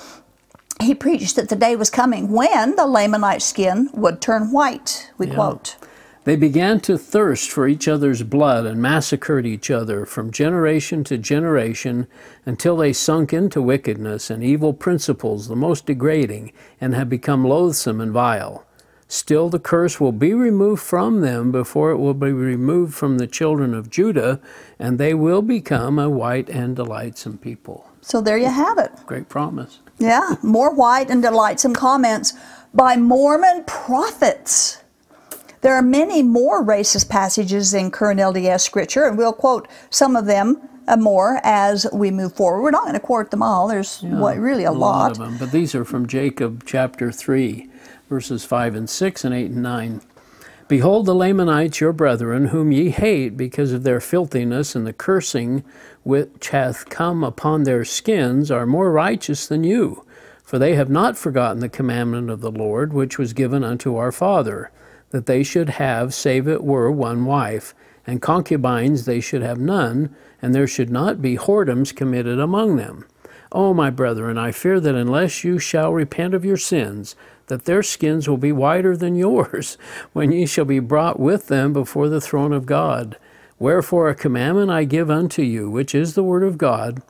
he 0.82 0.92
preached 0.94 1.36
that 1.36 1.48
the 1.50 1.56
day 1.56 1.76
was 1.76 1.88
coming 1.88 2.30
when 2.32 2.74
the 2.74 2.82
Lamanite 2.82 3.42
skin 3.42 3.90
would 3.94 4.20
turn 4.20 4.50
white. 4.50 5.08
We 5.18 5.28
Yeah. 5.28 5.34
quote. 5.34 5.76
They 6.24 6.36
began 6.36 6.80
to 6.80 6.96
thirst 6.96 7.50
for 7.50 7.68
each 7.68 7.86
other's 7.86 8.22
blood 8.22 8.64
and 8.64 8.80
massacred 8.80 9.44
each 9.44 9.70
other 9.70 10.06
from 10.06 10.30
generation 10.30 11.04
to 11.04 11.18
generation 11.18 12.06
until 12.46 12.78
they 12.78 12.94
sunk 12.94 13.34
into 13.34 13.60
wickedness 13.60 14.30
and 14.30 14.42
evil 14.42 14.72
principles, 14.72 15.48
the 15.48 15.56
most 15.56 15.84
degrading, 15.84 16.52
and 16.80 16.94
have 16.94 17.10
become 17.10 17.44
loathsome 17.44 18.00
and 18.00 18.12
vile. 18.12 18.64
Still, 19.06 19.50
the 19.50 19.58
curse 19.58 20.00
will 20.00 20.12
be 20.12 20.32
removed 20.32 20.82
from 20.82 21.20
them 21.20 21.52
before 21.52 21.90
it 21.90 21.98
will 21.98 22.14
be 22.14 22.32
removed 22.32 22.94
from 22.94 23.18
the 23.18 23.26
children 23.26 23.74
of 23.74 23.90
Judah, 23.90 24.40
and 24.78 24.98
they 24.98 25.12
will 25.12 25.42
become 25.42 25.98
a 25.98 26.08
white 26.08 26.48
and 26.48 26.74
delightsome 26.74 27.36
people. 27.36 27.86
So 28.00 28.22
there 28.22 28.38
you 28.38 28.48
have 28.48 28.78
it. 28.78 28.92
Great 29.04 29.28
promise. 29.28 29.80
Yeah, 29.98 30.36
more 30.42 30.74
white 30.74 31.10
and 31.10 31.22
delightsome 31.22 31.74
comments 31.74 32.32
by 32.72 32.96
Mormon 32.96 33.64
prophets. 33.64 34.83
There 35.64 35.74
are 35.74 35.80
many 35.80 36.22
more 36.22 36.62
racist 36.62 37.08
passages 37.08 37.72
in 37.72 37.90
current 37.90 38.20
LDS 38.20 38.60
scripture, 38.60 39.06
and 39.06 39.16
we'll 39.16 39.32
quote 39.32 39.66
some 39.88 40.14
of 40.14 40.26
them 40.26 40.60
uh, 40.86 40.98
more 40.98 41.40
as 41.42 41.86
we 41.90 42.10
move 42.10 42.36
forward. 42.36 42.60
We're 42.60 42.70
not 42.70 42.82
going 42.82 42.92
to 42.92 43.00
quote 43.00 43.30
them 43.30 43.42
all. 43.42 43.66
There's 43.66 44.02
what, 44.02 44.36
really 44.36 44.64
a, 44.64 44.72
lot. 44.72 45.12
of 45.12 45.16
them, 45.16 45.38
but 45.38 45.52
these 45.52 45.74
are 45.74 45.86
from 45.86 46.06
Jacob 46.06 46.64
chapter 46.66 47.10
3, 47.10 47.66
verses 48.10 48.44
5 48.44 48.74
and 48.74 48.90
6 48.90 49.24
and 49.24 49.34
8 49.34 49.50
and 49.52 49.62
9. 49.62 50.02
Behold, 50.68 51.06
the 51.06 51.14
Lamanites, 51.14 51.80
your 51.80 51.94
brethren, 51.94 52.48
whom 52.48 52.70
ye 52.70 52.90
hate 52.90 53.34
because 53.34 53.72
of 53.72 53.84
their 53.84 54.00
filthiness 54.02 54.76
and 54.76 54.86
the 54.86 54.92
cursing 54.92 55.64
which 56.02 56.50
hath 56.50 56.90
come 56.90 57.24
upon 57.24 57.62
their 57.62 57.86
skins, 57.86 58.50
are 58.50 58.66
more 58.66 58.92
righteous 58.92 59.46
than 59.46 59.64
you. 59.64 60.04
For 60.42 60.58
they 60.58 60.74
have 60.74 60.90
not 60.90 61.16
forgotten 61.16 61.60
the 61.60 61.70
commandment 61.70 62.28
of 62.28 62.42
the 62.42 62.52
Lord, 62.52 62.92
which 62.92 63.16
was 63.16 63.32
given 63.32 63.64
unto 63.64 63.96
our 63.96 64.12
father, 64.12 64.70
that 65.14 65.26
they 65.26 65.44
should 65.44 65.68
have, 65.68 66.12
save 66.12 66.48
it 66.48 66.64
were, 66.64 66.90
one 66.90 67.24
wife, 67.24 67.72
and 68.04 68.20
concubines 68.20 69.04
they 69.04 69.20
should 69.20 69.42
have 69.42 69.60
none, 69.60 70.12
and 70.42 70.52
there 70.52 70.66
should 70.66 70.90
not 70.90 71.22
be 71.22 71.36
whoredoms 71.36 71.94
committed 71.94 72.40
among 72.40 72.74
them. 72.74 73.06
O 73.52 73.72
my 73.72 73.90
brethren, 73.90 74.36
I 74.36 74.50
fear 74.50 74.80
that 74.80 74.96
unless 74.96 75.44
you 75.44 75.60
shall 75.60 75.92
repent 75.92 76.34
of 76.34 76.44
your 76.44 76.56
sins, 76.56 77.14
that 77.46 77.64
their 77.64 77.80
skins 77.80 78.28
will 78.28 78.38
be 78.38 78.50
whiter 78.50 78.96
than 78.96 79.14
yours, 79.14 79.78
when 80.12 80.32
ye 80.32 80.46
shall 80.46 80.64
be 80.64 80.80
brought 80.80 81.20
with 81.20 81.46
them 81.46 81.72
before 81.72 82.08
the 82.08 82.20
throne 82.20 82.52
of 82.52 82.66
God. 82.66 83.16
Wherefore 83.60 84.08
a 84.08 84.16
commandment 84.16 84.72
I 84.72 84.82
give 84.82 85.12
unto 85.12 85.42
you, 85.42 85.70
which 85.70 85.94
is 85.94 86.14
the 86.14 86.24
word 86.24 86.42
of 86.42 86.58
God, 86.58 87.02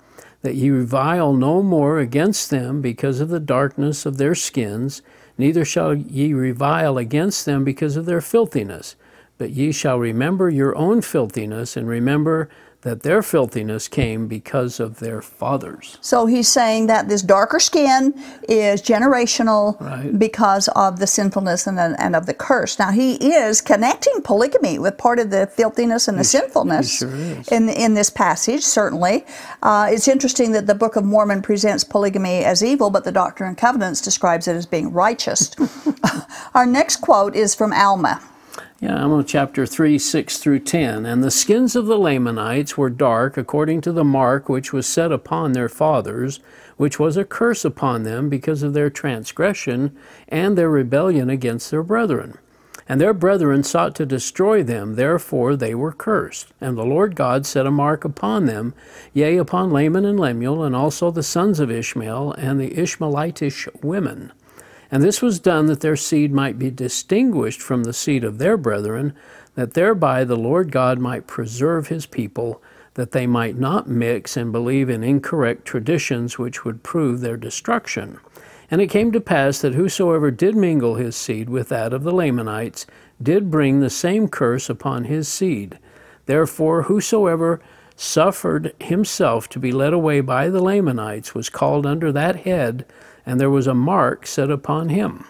that 0.43 0.57
ye 0.57 0.69
revile 0.69 1.33
no 1.33 1.63
more 1.63 2.01
against 2.01 2.51
them 2.51 2.83
because 2.83 3.21
of 3.21 3.31
the 3.31 3.41
darkness 3.41 4.05
of 4.05 4.19
their 4.19 4.35
skins, 4.35 5.01
neither 5.39 5.65
shall 5.65 5.95
ye 5.95 6.33
revile 6.33 6.99
against 6.99 7.45
them 7.45 7.65
because 7.65 7.97
of 7.97 8.07
their 8.07 8.21
filthiness, 8.21 8.97
but 9.39 9.51
ye 9.51 9.73
shall 9.73 9.99
remember 9.99 10.49
your 10.49 10.77
own 10.77 11.03
filthiness, 11.03 11.77
and 11.77 11.89
remember 11.89 12.49
that 12.85 13.03
their 13.03 13.23
filthiness 13.23 13.89
came 13.89 14.29
because 14.29 14.79
of 14.79 15.01
their 15.01 15.23
fathers. 15.23 15.97
So 16.03 16.27
he's 16.27 16.49
saying 16.49 16.87
that 16.89 17.09
this 17.09 17.23
darker 17.23 17.59
skin 17.59 18.15
is 18.49 18.83
generational 18.83 19.81
Right. 19.81 20.17
because 20.19 20.69
of 20.77 20.99
the 20.99 21.07
sinfulness 21.07 21.67
and, 21.67 21.79
the, 21.79 21.97
and 21.99 22.15
of 22.15 22.27
the 22.27 22.35
curse. 22.35 22.79
Now 22.79 22.91
he 22.93 23.15
is 23.15 23.63
connecting 23.63 24.21
polygamy 24.23 24.79
with 24.79 24.99
part 24.99 25.19
of 25.19 25.31
the 25.31 25.47
filthiness 25.47 26.09
and 26.09 26.19
the 26.19 26.25
sinfulness 26.25 26.99
sure 26.99 27.15
is. 27.15 27.49
in 27.49 27.69
in 27.71 27.95
this 27.95 28.11
passage. 28.11 28.63
Certainly, 28.63 29.25
uh, 29.63 29.89
it's 29.91 30.07
interesting 30.07 30.53
that 30.53 30.67
the 30.67 30.75
Book 30.75 30.97
of 30.97 31.05
Mormon 31.05 31.41
presents 31.41 31.85
polygamy 31.85 32.45
as 32.45 32.63
evil, 32.63 32.91
but 32.91 33.05
the 33.05 33.13
Doctrine 33.13 33.49
and 33.49 33.59
Covenants 33.59 34.03
describes 34.03 34.47
it 34.47 34.57
as 34.57 34.67
being 34.67 34.93
righteous. 34.93 35.51
Our 36.55 36.67
next 36.67 36.97
quote 36.97 37.35
is 37.35 37.55
from 37.55 37.73
Alma. 37.73 38.21
Yeah, 38.85 39.03
Alma 39.03 39.25
chapter 39.25 39.65
3, 39.65 39.99
6 39.99 40.37
through 40.37 40.59
10. 40.59 41.07
And 41.07 41.25
the 41.25 41.31
skins 41.31 41.75
of 41.75 41.87
the 41.87 41.97
Lamanites 41.97 42.77
were 42.77 42.91
dark 42.91 43.39
according 43.39 43.81
to 43.81 43.93
the 43.93 44.05
mark 44.05 44.51
which 44.51 44.75
was 44.75 44.87
set 44.87 45.11
upon 45.11 45.53
their 45.53 45.71
fathers, 45.71 46.39
which 46.77 46.99
was 46.99 47.17
a 47.17 47.25
curse 47.25 47.65
upon 47.65 48.03
them 48.03 48.29
because 48.29 48.63
of 48.63 48.75
their 48.75 48.91
transgression 48.91 49.97
and 50.29 50.59
their 50.59 50.69
rebellion 50.69 51.31
against 51.31 51.71
their 51.71 51.83
brethren. 51.83 52.37
And 52.87 53.01
their 53.01 53.15
brethren 53.15 53.63
sought 53.63 53.95
to 53.95 54.05
destroy 54.05 54.63
them, 54.63 54.97
therefore 54.97 55.57
they 55.57 55.75
were 55.75 55.93
cursed. 55.93 56.53
And 56.61 56.77
the 56.77 56.85
Lord 56.85 57.17
God 57.17 57.47
set 57.47 57.67
a 57.67 57.71
mark 57.71 58.05
upon 58.05 58.45
them, 58.45 58.75
yea, 59.15 59.39
upon 59.39 59.73
Laman 59.73 60.05
and 60.05 60.21
Lemuel, 60.21 60.63
and 60.63 60.77
also 60.77 61.11
the 61.11 61.23
sons 61.23 61.59
of 61.59 61.71
Ishmael, 61.71 62.33
and 62.33 62.61
the 62.61 62.73
Ishmaelitish 62.73 63.67
women. 63.83 64.33
And 64.95 65.03
this 65.03 65.21
was 65.21 65.41
done 65.41 65.67
that 65.67 65.81
their 65.81 65.97
seed 65.97 66.33
might 66.33 66.57
be 66.57 66.71
distinguished 66.71 67.61
from 67.61 67.83
the 67.83 67.93
seed 67.93 68.23
of 68.23 68.39
their 68.39 68.57
brethren, 68.57 69.13
that 69.57 69.75
thereby 69.75 70.23
the 70.23 70.37
Lord 70.37 70.71
God 70.71 71.01
might 71.01 71.27
preserve 71.27 71.89
his 71.89 72.07
people, 72.07 72.63
that 72.95 73.11
they 73.11 73.27
might 73.27 73.59
not 73.59 73.89
mix 73.89 74.37
and 74.37 74.53
believe 74.53 74.89
in 74.89 75.03
incorrect 75.03 75.65
traditions 75.65 76.39
which 76.39 76.65
would 76.65 76.85
prove 76.85 77.21
their 77.23 77.37
destruction. 77.37 78.21
And 78.71 78.81
it 78.81 78.87
came 78.87 79.11
to 79.11 79.21
pass 79.21 79.61
that 79.63 79.75
whosoever 79.75 80.31
did 80.31 80.55
mingle 80.55 80.95
his 80.95 81.17
seed 81.17 81.51
with 81.51 81.71
that 81.71 81.93
of 81.93 82.05
the 82.05 82.15
Lamanites 82.15 82.87
did 83.21 83.51
bring 83.51 83.81
the 83.81 83.91
same 83.91 84.29
curse 84.29 84.71
upon 84.71 85.07
his 85.07 85.27
seed. 85.27 85.77
Therefore, 86.27 86.85
whosoever 86.85 87.61
suffered 87.97 88.73
himself 88.79 89.49
to 89.49 89.59
be 89.59 89.73
led 89.73 89.93
away 89.93 90.21
by 90.21 90.49
the 90.49 90.63
Lamanites 90.63 91.35
was 91.35 91.51
called 91.51 91.85
under 91.85 92.13
that 92.13 92.37
head, 92.37 92.87
and 93.27 93.41
there 93.41 93.51
was 93.51 93.67
a 93.67 93.75
mark 93.75 94.27
set 94.27 94.51
upon 94.51 94.89
him. 94.89 95.25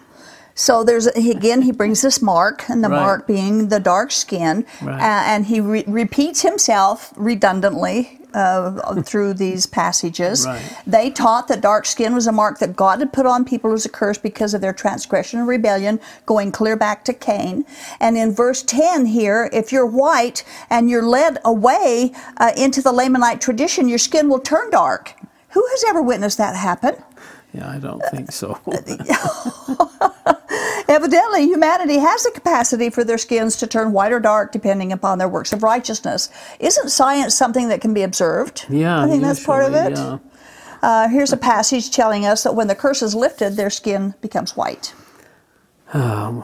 So 0.57 0.83
there's 0.85 1.07
again 1.07 1.63
he 1.63 1.71
brings 1.73 2.01
this 2.01 2.21
mark, 2.21 2.69
and 2.69 2.81
the 2.83 2.89
Right. 2.89 3.01
mark 3.01 3.27
being 3.27 3.67
the 3.67 3.79
dark 3.79 4.11
skin, 4.11 4.65
Right. 4.81 4.95
uh, 5.01 5.23
and 5.25 5.45
he 5.47 5.59
re- 5.59 5.83
repeats 5.85 6.41
himself 6.43 7.11
redundantly 7.17 8.21
uh, 8.33 9.01
through 9.01 9.33
these 9.33 9.65
passages. 9.65 10.45
Right. 10.45 10.61
They 10.87 11.09
taught 11.09 11.47
that 11.49 11.59
dark 11.61 11.85
skin 11.85 12.13
was 12.15 12.25
a 12.27 12.31
mark 12.31 12.59
that 12.59 12.75
God 12.75 12.99
had 12.99 13.11
put 13.13 13.25
on 13.25 13.43
people 13.45 13.73
as 13.73 13.85
a 13.85 13.89
curse 13.89 14.17
because 14.17 14.53
of 14.53 14.61
their 14.61 14.73
transgression 14.73 15.39
and 15.39 15.47
rebellion, 15.47 15.99
going 16.25 16.51
clear 16.53 16.75
back 16.77 17.03
to 17.05 17.13
Cain. 17.13 17.65
And 17.99 18.17
in 18.17 18.33
verse 18.33 18.61
10 18.61 19.07
here, 19.07 19.49
if 19.53 19.71
you're 19.73 19.85
white 19.85 20.43
and 20.69 20.89
you're 20.89 21.05
led 21.05 21.37
away 21.45 22.11
uh, 22.37 22.51
into 22.57 22.81
the 22.81 22.91
Lamanite 22.91 23.39
tradition, 23.41 23.87
your 23.89 23.97
skin 23.99 24.27
will 24.29 24.39
turn 24.39 24.69
dark. 24.69 25.13
Who 25.49 25.65
has 25.71 25.85
ever 25.87 26.01
witnessed 26.01 26.37
that 26.37 26.55
happen? 26.57 26.95
Yeah, 27.55 27.69
I 27.69 27.79
don't 27.79 28.01
think 28.11 28.31
so. 28.31 28.59
Uh, 28.67 28.77
uh, 30.01 30.33
Evidently, 30.87 31.45
humanity 31.45 31.97
has 31.97 32.23
the 32.23 32.31
capacity 32.31 32.89
for 32.89 33.03
their 33.03 33.17
skins 33.17 33.55
to 33.57 33.67
turn 33.67 33.91
white 33.91 34.11
or 34.11 34.19
dark 34.19 34.51
depending 34.51 34.91
upon 34.91 35.17
their 35.17 35.29
works 35.29 35.53
of 35.53 35.63
righteousness. 35.63 36.29
Isn't 36.59 36.89
science 36.89 37.35
something 37.35 37.69
that 37.69 37.81
can 37.81 37.93
be 37.93 38.03
observed? 38.03 38.65
yeah, 38.69 39.01
I 39.01 39.07
think 39.07 39.23
that's 39.23 39.43
part 39.43 39.65
of 39.65 39.73
it. 39.73 39.97
yeah. 39.97 40.19
Uh, 40.81 41.07
here's 41.07 41.33
a 41.33 41.37
passage 41.37 41.89
telling 41.89 42.25
us 42.25 42.43
that 42.43 42.53
when 42.53 42.67
the 42.67 42.75
curse 42.75 43.01
is 43.01 43.15
lifted, 43.15 43.55
their 43.55 43.71
skin 43.71 44.13
becomes 44.21 44.55
white. 44.55 44.93
Um, 45.93 46.43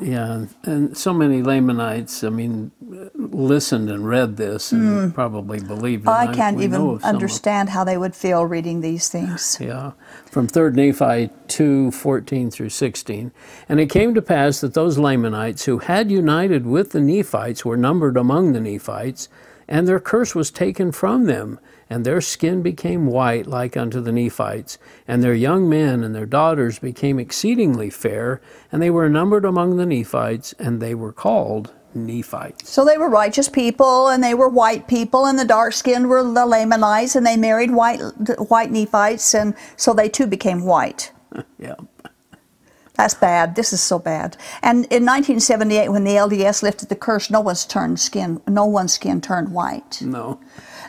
Yeah, 0.00 0.46
and 0.62 0.96
so 0.96 1.12
many 1.12 1.42
Lamanites, 1.42 2.22
I 2.22 2.28
mean, 2.28 2.70
listened 3.14 3.90
and 3.90 4.06
read 4.06 4.36
this 4.36 4.70
and 4.70 5.06
hmm. 5.06 5.10
probably 5.10 5.58
believed 5.58 6.04
it. 6.04 6.10
I 6.10 6.32
can't 6.32 6.56
know 6.56 6.62
even 6.62 6.80
of 6.80 7.00
some 7.00 7.08
of- 7.10 7.14
understand 7.14 7.70
how 7.70 7.82
they 7.82 7.98
would 7.98 8.14
feel 8.14 8.46
reading 8.46 8.80
these 8.80 9.08
things. 9.08 9.58
Yeah, 9.60 9.92
from 10.30 10.46
3rd 10.46 10.74
Nephi 10.74 11.30
2 11.48 11.90
14 11.90 12.50
through 12.50 12.68
16. 12.68 13.32
And 13.68 13.80
it 13.80 13.90
came 13.90 14.14
to 14.14 14.22
pass 14.22 14.60
that 14.60 14.74
those 14.74 14.98
Lamanites 14.98 15.64
who 15.64 15.78
had 15.78 16.12
united 16.12 16.64
with 16.64 16.92
the 16.92 17.00
Nephites 17.00 17.64
were 17.64 17.76
numbered 17.76 18.16
among 18.16 18.52
the 18.52 18.60
Nephites, 18.60 19.28
and 19.66 19.88
their 19.88 20.00
curse 20.00 20.34
was 20.34 20.52
taken 20.52 20.92
from 20.92 21.24
them, 21.24 21.58
and 21.92 22.06
their 22.06 22.22
skin 22.22 22.62
became 22.62 23.06
white 23.06 23.46
like 23.46 23.76
unto 23.76 24.00
the 24.00 24.12
Nephites, 24.12 24.78
and 25.06 25.22
their 25.22 25.34
young 25.34 25.68
men 25.68 26.02
and 26.02 26.14
their 26.14 26.24
daughters 26.24 26.78
became 26.78 27.18
exceedingly 27.18 27.90
fair, 27.90 28.40
and 28.72 28.80
they 28.80 28.88
were 28.88 29.10
numbered 29.10 29.44
among 29.44 29.76
the 29.76 29.84
Nephites, 29.84 30.54
and 30.58 30.80
they 30.80 30.94
were 30.94 31.12
called 31.12 31.70
Nephites. 31.94 32.70
So 32.70 32.86
they 32.86 32.96
were 32.96 33.10
righteous 33.10 33.50
people, 33.50 34.08
and 34.08 34.24
they 34.24 34.32
were 34.32 34.48
white 34.48 34.88
people, 34.88 35.26
and 35.26 35.38
the 35.38 35.44
dark 35.44 35.74
skinned 35.74 36.08
were 36.08 36.22
the 36.22 36.46
Lamanites, 36.46 37.14
and 37.14 37.26
they 37.26 37.36
married 37.36 37.72
white 37.72 38.00
white 38.38 38.70
Nephites, 38.70 39.34
and 39.34 39.54
so 39.76 39.92
they 39.92 40.08
too 40.08 40.26
became 40.26 40.64
white. 40.64 41.12
Yeah. 41.58 41.76
That's 42.94 43.14
bad. 43.14 43.56
This 43.56 43.72
is 43.72 43.80
so 43.80 43.98
bad. 43.98 44.36
And 44.62 44.84
in 44.86 45.04
1978, 45.06 45.88
when 45.88 46.04
the 46.04 46.12
LDS 46.12 46.62
lifted 46.62 46.90
the 46.90 46.96
curse, 46.96 47.30
no 47.30 47.40
one's 47.40 47.64
turned 47.64 47.98
skin, 47.98 48.40
no 48.46 48.66
one's 48.66 48.92
skin 48.92 49.20
turned 49.20 49.52
white. 49.52 50.02
No. 50.02 50.40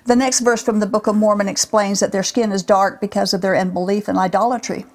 The 0.06 0.16
next 0.16 0.42
verse 0.42 0.62
from 0.62 0.80
the 0.80 0.86
Book 0.86 1.08
of 1.08 1.16
Mormon 1.16 1.48
explains 1.48 2.00
that 2.00 2.12
their 2.12 2.24
skin 2.24 2.52
is 2.52 2.64
dark 2.64 3.00
because 3.00 3.34
of 3.34 3.42
their 3.42 3.56
unbelief 3.56 4.08
and 4.08 4.18
idolatry. 4.18 4.86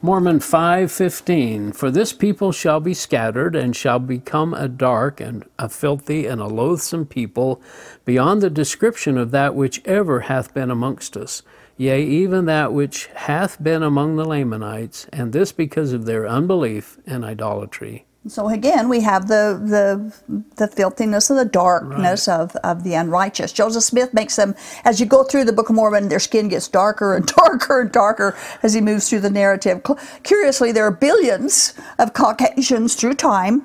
Mormon 0.00 0.38
5:15 0.38 1.72
For 1.72 1.90
this 1.90 2.12
people 2.12 2.52
shall 2.52 2.78
be 2.78 2.94
scattered 2.94 3.56
and 3.56 3.74
shall 3.74 3.98
become 3.98 4.54
a 4.54 4.68
dark 4.68 5.20
and 5.20 5.44
a 5.58 5.68
filthy 5.68 6.26
and 6.26 6.40
a 6.40 6.46
loathsome 6.46 7.06
people 7.06 7.60
beyond 8.04 8.40
the 8.40 8.50
description 8.50 9.18
of 9.18 9.32
that 9.32 9.54
which 9.54 9.82
ever 9.84 10.20
hath 10.20 10.54
been 10.54 10.70
amongst 10.70 11.16
us 11.16 11.42
yea 11.78 12.04
even 12.04 12.44
that 12.46 12.72
which 12.72 13.06
hath 13.14 13.62
been 13.62 13.82
among 13.82 14.16
the 14.16 14.24
Lamanites 14.24 15.06
and 15.12 15.32
this 15.32 15.52
because 15.52 15.92
of 15.92 16.04
their 16.04 16.26
unbelief 16.26 16.98
and 17.06 17.24
idolatry. 17.24 18.04
So 18.26 18.48
again, 18.48 18.88
we 18.88 19.00
have 19.00 19.28
the 19.28 19.58
the 19.64 20.42
the 20.56 20.68
filthiness 20.68 21.30
and 21.30 21.38
the 21.38 21.44
darkness 21.44 22.28
right. 22.28 22.40
of, 22.40 22.56
of 22.56 22.84
the 22.84 22.94
unrighteous. 22.94 23.52
Joseph 23.52 23.84
Smith 23.84 24.12
makes 24.12 24.36
them 24.36 24.54
as 24.84 25.00
you 25.00 25.06
go 25.06 25.22
through 25.24 25.44
the 25.44 25.52
Book 25.52 25.70
of 25.70 25.76
Mormon, 25.76 26.08
their 26.08 26.18
skin 26.18 26.48
gets 26.48 26.68
darker 26.68 27.14
and 27.14 27.26
darker 27.36 27.80
and 27.82 27.92
darker 27.92 28.36
as 28.62 28.74
he 28.74 28.80
moves 28.80 29.08
through 29.08 29.20
the 29.20 29.30
narrative. 29.30 29.82
Curiously, 30.24 30.72
there 30.72 30.84
are 30.84 30.90
billions 30.90 31.74
of 31.98 32.12
Caucasians 32.12 32.94
through 32.96 33.14
time 33.14 33.64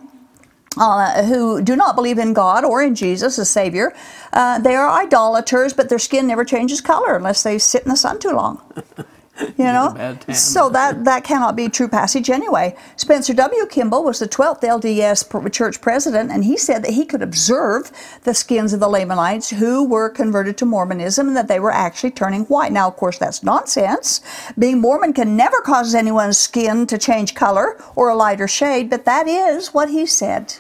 uh, 0.77 1.23
who 1.23 1.61
do 1.61 1.75
not 1.75 1.95
believe 1.95 2.17
in 2.17 2.33
God 2.33 2.63
or 2.63 2.81
in 2.81 2.95
Jesus 2.95 3.37
as 3.39 3.49
Savior. 3.49 3.93
Uh, 4.31 4.59
they 4.59 4.75
are 4.75 4.89
idolaters, 4.89 5.73
but 5.73 5.89
their 5.89 5.99
skin 5.99 6.27
never 6.27 6.45
changes 6.45 6.79
color 6.79 7.15
unless 7.15 7.43
they 7.43 7.57
sit 7.57 7.83
in 7.83 7.89
the 7.89 7.97
sun 7.97 8.19
too 8.19 8.31
long. 8.31 8.61
you 9.57 9.65
know? 9.65 10.17
so 10.31 10.69
that 10.69 11.03
that 11.05 11.23
cannot 11.23 11.55
be 11.55 11.67
true 11.67 11.87
passage 11.87 12.29
anyway. 12.29 12.75
Spencer 12.95 13.33
w. 13.33 13.65
Kimball 13.65 14.03
was 14.03 14.19
the 14.19 14.27
12th 14.27 14.61
lds 14.61 15.51
church 15.53 15.81
president 15.81 16.31
and 16.31 16.43
he 16.43 16.57
said 16.57 16.83
that 16.83 16.91
he 16.91 17.05
could 17.05 17.21
observe 17.21 17.91
the 18.23 18.33
skins 18.33 18.73
of 18.73 18.79
the 18.79 18.87
lamanites 18.87 19.49
who 19.49 19.83
were 19.83 20.09
converted 20.09 20.57
to 20.57 20.65
mormonism 20.65 21.27
and 21.27 21.37
that 21.37 21.47
they 21.47 21.59
were 21.59 21.71
actually 21.71 22.11
turning 22.11 22.43
white. 22.45 22.71
Now 22.71 22.87
of 22.87 22.95
course 22.95 23.17
that's 23.17 23.43
nonsense. 23.43 24.21
Being 24.57 24.79
mormon 24.79 25.13
can 25.13 25.35
never 25.35 25.61
cause 25.61 25.95
anyone's 25.95 26.37
skin 26.37 26.85
to 26.87 26.97
change 26.97 27.33
color 27.33 27.81
or 27.95 28.09
a 28.09 28.15
lighter 28.15 28.47
shade 28.47 28.89
but 28.89 29.05
that 29.05 29.27
is 29.27 29.73
what 29.73 29.89
he 29.89 30.05
said 30.05 30.55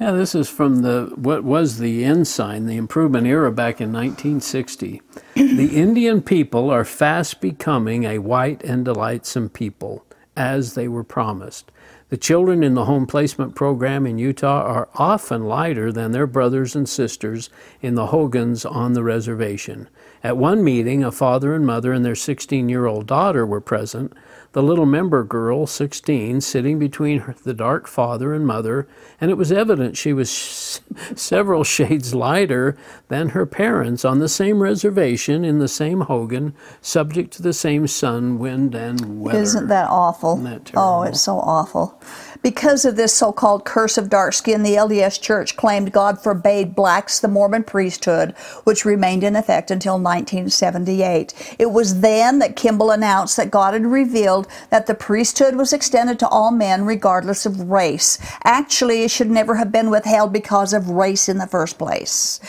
yeah, 0.00 0.12
this 0.12 0.34
is 0.34 0.48
from 0.48 0.76
the 0.76 1.12
what 1.14 1.44
was 1.44 1.78
the 1.78 2.04
Ensign, 2.04 2.64
the 2.64 2.78
Improvement 2.78 3.26
era 3.26 3.52
back 3.52 3.82
in 3.82 3.92
1960. 3.92 5.02
the 5.34 5.76
Indian 5.76 6.22
people 6.22 6.70
are 6.70 6.86
fast 6.86 7.42
becoming 7.42 8.04
a 8.04 8.18
white 8.18 8.64
and 8.64 8.86
delightsome 8.86 9.50
people, 9.50 10.06
as 10.34 10.72
they 10.72 10.88
were 10.88 11.04
promised. 11.04 11.70
The 12.08 12.16
children 12.16 12.64
in 12.64 12.74
the 12.74 12.86
home 12.86 13.06
placement 13.06 13.54
program 13.54 14.06
in 14.06 14.18
Utah 14.18 14.62
are 14.62 14.88
often 14.94 15.44
lighter 15.44 15.92
than 15.92 16.12
their 16.12 16.26
brothers 16.26 16.74
and 16.74 16.88
sisters 16.88 17.50
in 17.82 17.94
the 17.94 18.06
Hogans 18.06 18.64
on 18.64 18.94
the 18.94 19.04
reservation. 19.04 19.86
At 20.24 20.38
one 20.38 20.64
meeting, 20.64 21.04
a 21.04 21.12
father 21.12 21.54
and 21.54 21.64
mother 21.66 21.92
and 21.92 22.04
their 22.04 22.16
16 22.16 22.70
year 22.70 22.86
old 22.86 23.06
daughter 23.06 23.44
were 23.44 23.60
present 23.60 24.14
the 24.52 24.62
little 24.62 24.86
member 24.86 25.22
girl, 25.22 25.64
16, 25.64 26.40
sitting 26.40 26.78
between 26.78 27.20
her, 27.20 27.36
the 27.44 27.54
dark 27.54 27.86
father 27.86 28.34
and 28.34 28.44
mother, 28.44 28.88
and 29.20 29.30
it 29.30 29.36
was 29.36 29.52
evident 29.52 29.96
she 29.96 30.12
was 30.12 30.30
sh- 30.32 30.78
several 31.14 31.62
shades 31.62 32.14
lighter 32.14 32.76
than 33.08 33.28
her 33.30 33.46
parents 33.46 34.04
on 34.04 34.18
the 34.18 34.28
same 34.28 34.60
reservation 34.60 35.44
in 35.44 35.60
the 35.60 35.68
same 35.68 36.02
Hogan, 36.02 36.54
subject 36.80 37.32
to 37.34 37.42
the 37.42 37.52
same 37.52 37.86
sun, 37.86 38.40
wind, 38.40 38.74
and 38.74 39.20
weather. 39.20 39.38
Isn't 39.38 39.68
that 39.68 39.88
awful? 39.88 40.34
Isn't 40.34 40.64
that 40.64 40.72
oh, 40.76 41.02
it's 41.02 41.20
so 41.20 41.36
awful. 41.38 42.00
Because 42.42 42.86
of 42.86 42.96
this 42.96 43.12
so 43.14 43.32
called 43.32 43.66
curse 43.66 43.98
of 43.98 44.08
dark 44.08 44.32
skin, 44.32 44.62
the 44.62 44.74
LDS 44.74 45.20
Church 45.20 45.56
claimed 45.56 45.92
God 45.92 46.22
forbade 46.22 46.74
blacks 46.74 47.20
the 47.20 47.28
Mormon 47.28 47.62
priesthood, 47.62 48.32
which 48.64 48.86
remained 48.86 49.22
in 49.22 49.36
effect 49.36 49.70
until 49.70 49.94
1978. 49.94 51.56
It 51.58 51.70
was 51.70 52.00
then 52.00 52.38
that 52.38 52.56
Kimball 52.56 52.90
announced 52.90 53.36
that 53.36 53.50
God 53.50 53.74
had 53.74 53.84
revealed 53.84 54.39
that 54.70 54.86
the 54.86 54.94
priesthood 54.94 55.56
was 55.56 55.72
extended 55.72 56.18
to 56.18 56.28
all 56.28 56.50
men 56.50 56.84
regardless 56.84 57.46
of 57.46 57.70
race. 57.70 58.18
Actually, 58.44 59.02
it 59.02 59.10
should 59.10 59.30
never 59.30 59.56
have 59.56 59.72
been 59.72 59.90
withheld 59.90 60.32
because 60.32 60.72
of 60.72 60.88
race 60.88 61.28
in 61.28 61.38
the 61.38 61.46
first 61.46 61.78
place. 61.78 62.40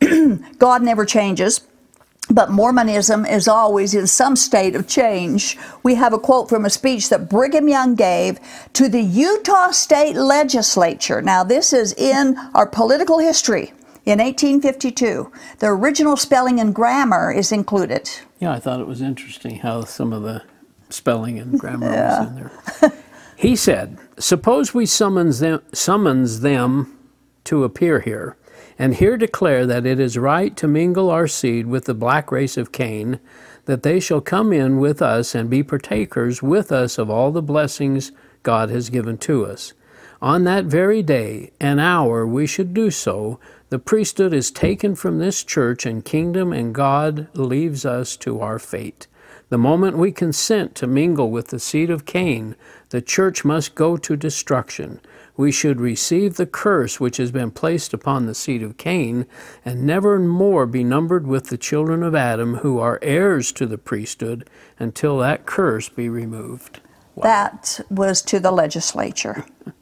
God 0.58 0.82
never 0.82 1.04
changes. 1.04 1.60
But 2.30 2.50
Mormonism 2.50 3.26
is 3.26 3.48
always 3.48 3.94
in 3.94 4.06
some 4.06 4.34
state 4.34 4.74
of 4.74 4.88
change. 4.88 5.58
We 5.82 5.94
have 5.96 6.14
a 6.14 6.18
quote 6.18 6.48
from 6.48 6.64
a 6.64 6.70
speech 6.70 7.10
that 7.10 7.28
Brigham 7.28 7.68
Young 7.68 7.94
gave 7.94 8.40
to 8.72 8.88
the 8.88 9.02
Utah 9.02 9.72
State 9.72 10.16
Legislature. 10.16 11.20
Now, 11.20 11.44
this 11.44 11.74
is 11.74 11.92
in 11.92 12.38
our 12.54 12.66
political 12.66 13.18
history. 13.18 13.74
In 14.06 14.20
1852, 14.20 15.32
the 15.58 15.66
original 15.66 16.16
spelling 16.16 16.60
and 16.60 16.74
grammar 16.74 17.30
is 17.30 17.52
included. 17.52 18.10
Yeah, 18.38 18.52
I 18.52 18.58
thought 18.58 18.80
it 18.80 18.86
was 18.86 19.02
interesting 19.02 19.56
how 19.56 19.84
some 19.84 20.12
of 20.12 20.22
the 20.22 20.42
spelling 20.94 21.38
and 21.38 21.58
grammar 21.58 21.90
yeah. 21.90 22.20
was 22.20 22.28
in 22.28 22.34
there. 22.34 22.92
he 23.36 23.56
said, 23.56 23.98
Suppose 24.18 24.72
we 24.72 24.86
summons 24.86 25.40
them, 25.40 25.62
summons 25.72 26.40
them 26.40 26.98
to 27.44 27.64
appear 27.64 28.00
here 28.00 28.36
and 28.78 28.94
here 28.94 29.16
declare 29.16 29.66
that 29.66 29.86
it 29.86 30.00
is 30.00 30.18
right 30.18 30.56
to 30.56 30.68
mingle 30.68 31.10
our 31.10 31.28
seed 31.28 31.66
with 31.66 31.84
the 31.84 31.94
black 31.94 32.32
race 32.32 32.56
of 32.56 32.72
Cain, 32.72 33.20
that 33.66 33.82
they 33.82 34.00
shall 34.00 34.20
come 34.20 34.52
in 34.52 34.78
with 34.78 35.00
us 35.00 35.34
and 35.34 35.48
be 35.48 35.62
partakers 35.62 36.42
with 36.42 36.72
us 36.72 36.98
of 36.98 37.08
all 37.08 37.30
the 37.30 37.42
blessings 37.42 38.12
God 38.42 38.70
has 38.70 38.90
given 38.90 39.16
to 39.18 39.46
us. 39.46 39.72
On 40.20 40.44
that 40.44 40.64
very 40.64 41.02
day 41.02 41.52
and 41.60 41.80
hour 41.80 42.26
we 42.26 42.46
should 42.46 42.74
do 42.74 42.90
so, 42.90 43.38
the 43.68 43.78
priesthood 43.78 44.32
is 44.32 44.50
taken 44.50 44.94
from 44.94 45.18
this 45.18 45.44
church 45.44 45.86
and 45.86 46.04
kingdom, 46.04 46.52
and 46.52 46.74
God 46.74 47.28
leaves 47.34 47.84
us 47.84 48.16
to 48.18 48.40
our 48.40 48.58
fate. 48.58 49.06
The 49.48 49.58
moment 49.58 49.98
we 49.98 50.12
consent 50.12 50.74
to 50.76 50.86
mingle 50.86 51.30
with 51.30 51.48
the 51.48 51.58
seed 51.58 51.90
of 51.90 52.06
Cain, 52.06 52.56
the 52.90 53.02
church 53.02 53.44
must 53.44 53.74
go 53.74 53.96
to 53.96 54.16
destruction 54.16 55.00
we 55.36 55.50
should 55.50 55.80
receive 55.80 56.36
the 56.36 56.46
curse 56.46 57.00
which 57.00 57.16
has 57.16 57.32
been 57.32 57.50
placed 57.50 57.92
upon 57.92 58.26
the 58.26 58.34
seed 58.34 58.62
of 58.62 58.76
Cain, 58.76 59.26
and 59.64 59.84
never 59.84 60.18
more 60.18 60.66
be 60.66 60.84
numbered 60.84 61.26
with 61.26 61.48
the 61.48 61.58
children 61.58 62.02
of 62.02 62.14
Adam 62.14 62.56
who 62.56 62.78
are 62.78 63.00
heirs 63.02 63.50
to 63.52 63.66
the 63.66 63.78
priesthood 63.78 64.48
until 64.78 65.18
that 65.18 65.46
curse 65.46 65.88
be 65.88 66.08
removed. 66.08 66.80
Wow. 67.16 67.22
That 67.24 67.80
was 67.90 68.22
to 68.22 68.38
the 68.38 68.52
legislature. 68.52 69.44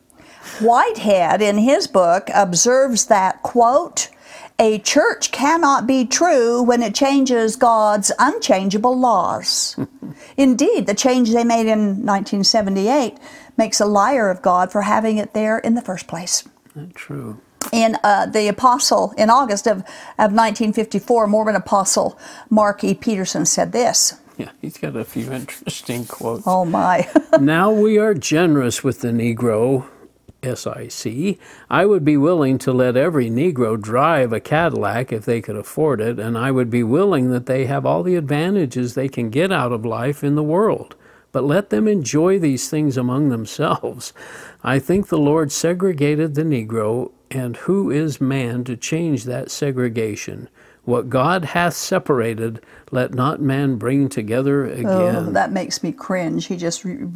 Whitehead, 0.61 1.41
in 1.41 1.59
his 1.59 1.87
book, 1.87 2.29
observes 2.35 3.07
that, 3.07 3.43
quote, 3.43 4.09
a 4.59 4.79
church 4.79 5.33
cannot 5.33 5.87
be 5.87 6.07
true 6.07 6.63
when 6.63 6.83
it 6.83 6.95
changes 6.95 7.57
God's 7.57 8.13
unchangeable 8.19 8.99
laws. 8.99 9.77
Indeed, 10.37 10.87
the 10.87 10.95
change 10.95 11.33
they 11.33 11.45
made 11.45 11.67
in 11.67 12.05
1978 12.05 13.19
makes 13.57 13.81
a 13.81 13.87
liar 13.87 14.31
of 14.31 14.43
God 14.43 14.71
for 14.73 14.83
having 14.83 15.19
it 15.19 15.35
there 15.35 15.59
in 15.59 15.75
the 15.75 15.83
first 15.83 16.07
place. 16.07 16.49
True. 16.95 17.41
In 17.73 17.97
uh, 18.03 18.27
the 18.27 18.49
apostle, 18.49 19.15
in 19.17 19.31
August 19.31 19.67
of, 19.67 19.79
of 20.19 20.33
1954, 20.33 21.27
Mormon 21.27 21.55
apostle 21.55 22.19
Mark 22.51 22.83
E. 22.83 22.95
Petersen 22.95 23.47
said 23.47 23.73
this. 23.73 24.19
Yeah, 24.37 24.51
he's 24.61 24.79
got 24.79 24.97
a 24.97 25.05
few 25.05 25.31
interesting 25.33 26.05
quotes. 26.07 26.45
Oh, 26.47 26.65
my. 26.65 27.09
now 27.41 27.71
we 27.71 27.99
are 27.99 28.15
generous 28.15 28.83
with 28.83 29.01
the 29.01 29.09
Negro, 29.09 29.87
SIC. 30.43 31.39
I 31.71 31.87
would 31.87 32.05
be 32.05 32.17
willing 32.17 32.59
to 32.59 32.73
let 32.73 32.97
every 32.97 33.31
Negro 33.31 33.81
drive 33.81 34.33
a 34.33 34.41
Cadillac 34.41 35.13
if 35.13 35.25
they 35.25 35.41
could 35.41 35.57
afford 35.57 36.01
it, 36.01 36.19
and 36.19 36.37
I 36.37 36.51
would 36.51 36.71
be 36.71 36.83
willing 36.83 37.31
that 37.31 37.47
they 37.47 37.67
have 37.67 37.87
all 37.87 38.03
the 38.03 38.17
advantages 38.17 38.95
they 38.95 39.09
can 39.09 39.31
get 39.31 39.53
out 39.53 39.73
of 39.73 39.85
life 39.85 40.25
in 40.25 40.35
the 40.35 40.43
world 40.43 40.97
but 41.33 41.45
let 41.45 41.71
them 41.71 41.89
enjoy 41.89 42.39
these 42.39 42.69
things 42.69 42.97
among 42.97 43.31
themselves. 43.31 44.13
I 44.63 44.79
think 44.79 45.09
the 45.09 45.19
Lord 45.19 45.51
segregated 45.51 46.35
the 46.35 46.43
Negro, 46.43 47.11
and 47.31 47.57
who 47.57 47.91
is 47.91 48.21
man 48.21 48.65
to 48.65 48.77
change 48.77 49.25
that 49.25 49.51
segregation? 49.51 50.49
What 50.85 51.09
God 51.09 51.47
hath 51.47 51.75
separated, 51.75 52.61
let 52.91 53.15
not 53.15 53.41
man 53.41 53.77
bring 53.77 54.09
together 54.09 54.67
oh, 54.67 54.73
again. 54.73 55.17
Oh, 55.17 55.31
that 55.33 55.53
makes 55.53 55.83
me 55.83 55.91
cringe. 55.91 56.47
He 56.47 56.57
just 56.57 56.85
re- 56.85 57.09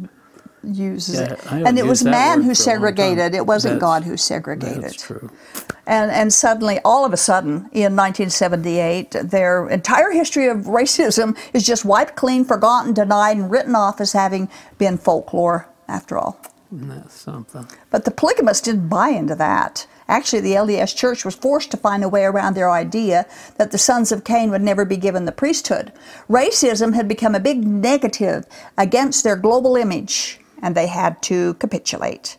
uses 0.67 1.19
yeah, 1.19 1.33
it. 1.33 1.51
And 1.51 1.79
it 1.79 1.85
was 1.85 2.03
man 2.03 2.43
who 2.43 2.53
segregated. 2.53 3.33
It 3.33 3.45
wasn't 3.45 3.75
that's, 3.75 3.81
God 3.81 4.03
who 4.03 4.17
segregated. 4.17 4.83
That's 4.83 5.01
true. 5.01 5.29
And, 5.85 6.11
and 6.11 6.33
suddenly, 6.33 6.79
all 6.83 7.05
of 7.05 7.13
a 7.13 7.17
sudden, 7.17 7.69
in 7.71 7.95
1978, 7.95 9.11
their 9.23 9.69
entire 9.69 10.11
history 10.11 10.47
of 10.47 10.65
racism 10.65 11.37
is 11.53 11.65
just 11.65 11.85
wiped 11.85 12.15
clean, 12.15 12.43
forgotten, 12.43 12.93
denied, 12.93 13.37
and 13.37 13.49
written 13.49 13.75
off 13.75 14.01
as 14.01 14.11
having 14.11 14.49
been 14.77 14.97
folklore 14.97 15.69
after 15.87 16.17
all. 16.17 16.39
That's 16.71 17.13
something. 17.13 17.65
But 17.89 18.03
the 18.03 18.11
polygamists 18.11 18.65
didn't 18.65 18.89
buy 18.89 19.09
into 19.09 19.35
that. 19.35 19.87
Actually, 20.09 20.41
the 20.41 20.53
LDS 20.53 20.95
Church 20.95 21.23
was 21.23 21.35
forced 21.35 21.71
to 21.71 21.77
find 21.77 22.03
a 22.03 22.09
way 22.09 22.23
around 22.23 22.55
their 22.55 22.69
idea 22.69 23.25
that 23.57 23.71
the 23.71 23.77
sons 23.77 24.11
of 24.11 24.23
Cain 24.23 24.51
would 24.51 24.61
never 24.61 24.85
be 24.85 24.97
given 24.97 25.25
the 25.25 25.31
priesthood. 25.31 25.93
Racism 26.29 26.93
had 26.93 27.07
become 27.07 27.35
a 27.35 27.39
big 27.39 27.65
negative 27.65 28.45
against 28.77 29.23
their 29.23 29.35
global 29.35 29.75
image 29.75 30.39
and 30.61 30.75
they 30.75 30.87
had 30.87 31.21
to 31.23 31.53
capitulate. 31.55 32.37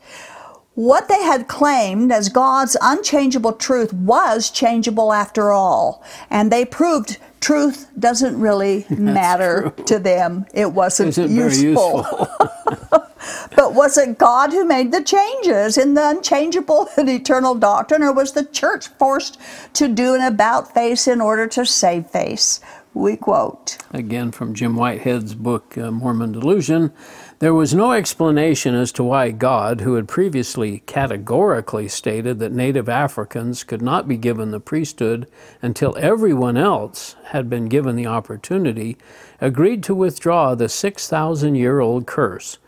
What 0.75 1.09
they 1.09 1.23
had 1.23 1.49
claimed 1.49 2.13
as 2.13 2.29
God's 2.29 2.77
unchangeable 2.81 3.53
truth 3.55 3.93
was 3.93 4.49
changeable 4.51 5.13
after 5.13 5.51
all, 5.51 6.05
and 6.31 6.53
they 6.53 6.65
proved 6.65 7.19
truth 7.41 7.89
doesn't 7.99 8.39
really 8.39 8.87
matter 8.91 9.73
true. 9.75 9.85
to 9.87 9.99
them. 9.99 10.47
It 10.55 10.73
wasn't 10.73 11.09
Isn't 11.09 11.31
useful. 11.33 12.07
useful. 12.07 12.29
But 13.57 13.75
was 13.75 13.99
it 13.99 14.19
God 14.19 14.53
who 14.53 14.65
made 14.65 14.93
the 14.93 15.03
changes 15.03 15.77
in 15.77 15.95
the 15.95 16.09
unchangeable 16.09 16.89
and 16.97 17.09
eternal 17.11 17.55
doctrine, 17.57 18.03
or 18.03 18.13
was 18.13 18.33
the 18.33 18.45
church 18.45 18.87
forced 18.89 19.39
to 19.75 19.89
do 19.89 20.15
an 20.15 20.23
about 20.23 20.73
face 20.73 21.09
in 21.09 21.21
order 21.21 21.47
to 21.49 21.67
save 21.67 22.07
face? 22.09 22.61
We 22.95 23.17
quote. 23.17 23.79
Again, 23.93 24.31
from 24.33 24.55
Jim 24.55 24.77
Whitehead's 24.77 25.35
book, 25.35 25.77
uh, 25.77 25.91
Mormon 25.91 26.33
Delusion, 26.33 26.93
there 27.41 27.55
was 27.55 27.73
no 27.73 27.93
explanation 27.93 28.75
as 28.75 28.91
to 28.93 29.05
why 29.05 29.31
God, 29.31 29.81
who 29.81 29.95
had 29.95 30.09
previously 30.09 30.81
categorically 30.87 31.87
stated 31.87 32.41
that 32.41 32.53
native 32.53 32.89
Africans 32.89 33.63
could 33.63 33.81
not 33.81 34.09
be 34.09 34.17
given 34.17 34.51
the 34.51 34.59
priesthood 34.59 35.31
until 35.63 35.97
everyone 35.99 36.57
else 36.57 37.15
had 37.27 37.49
been 37.49 37.67
given 37.67 37.95
the 37.95 38.07
opportunity, 38.07 38.97
agreed 39.41 39.85
to 39.85 39.95
withdraw 39.95 40.57
the 40.57 40.69
6,000 40.69 41.55
year 41.55 41.79
old 41.79 42.07
curse. 42.07 42.59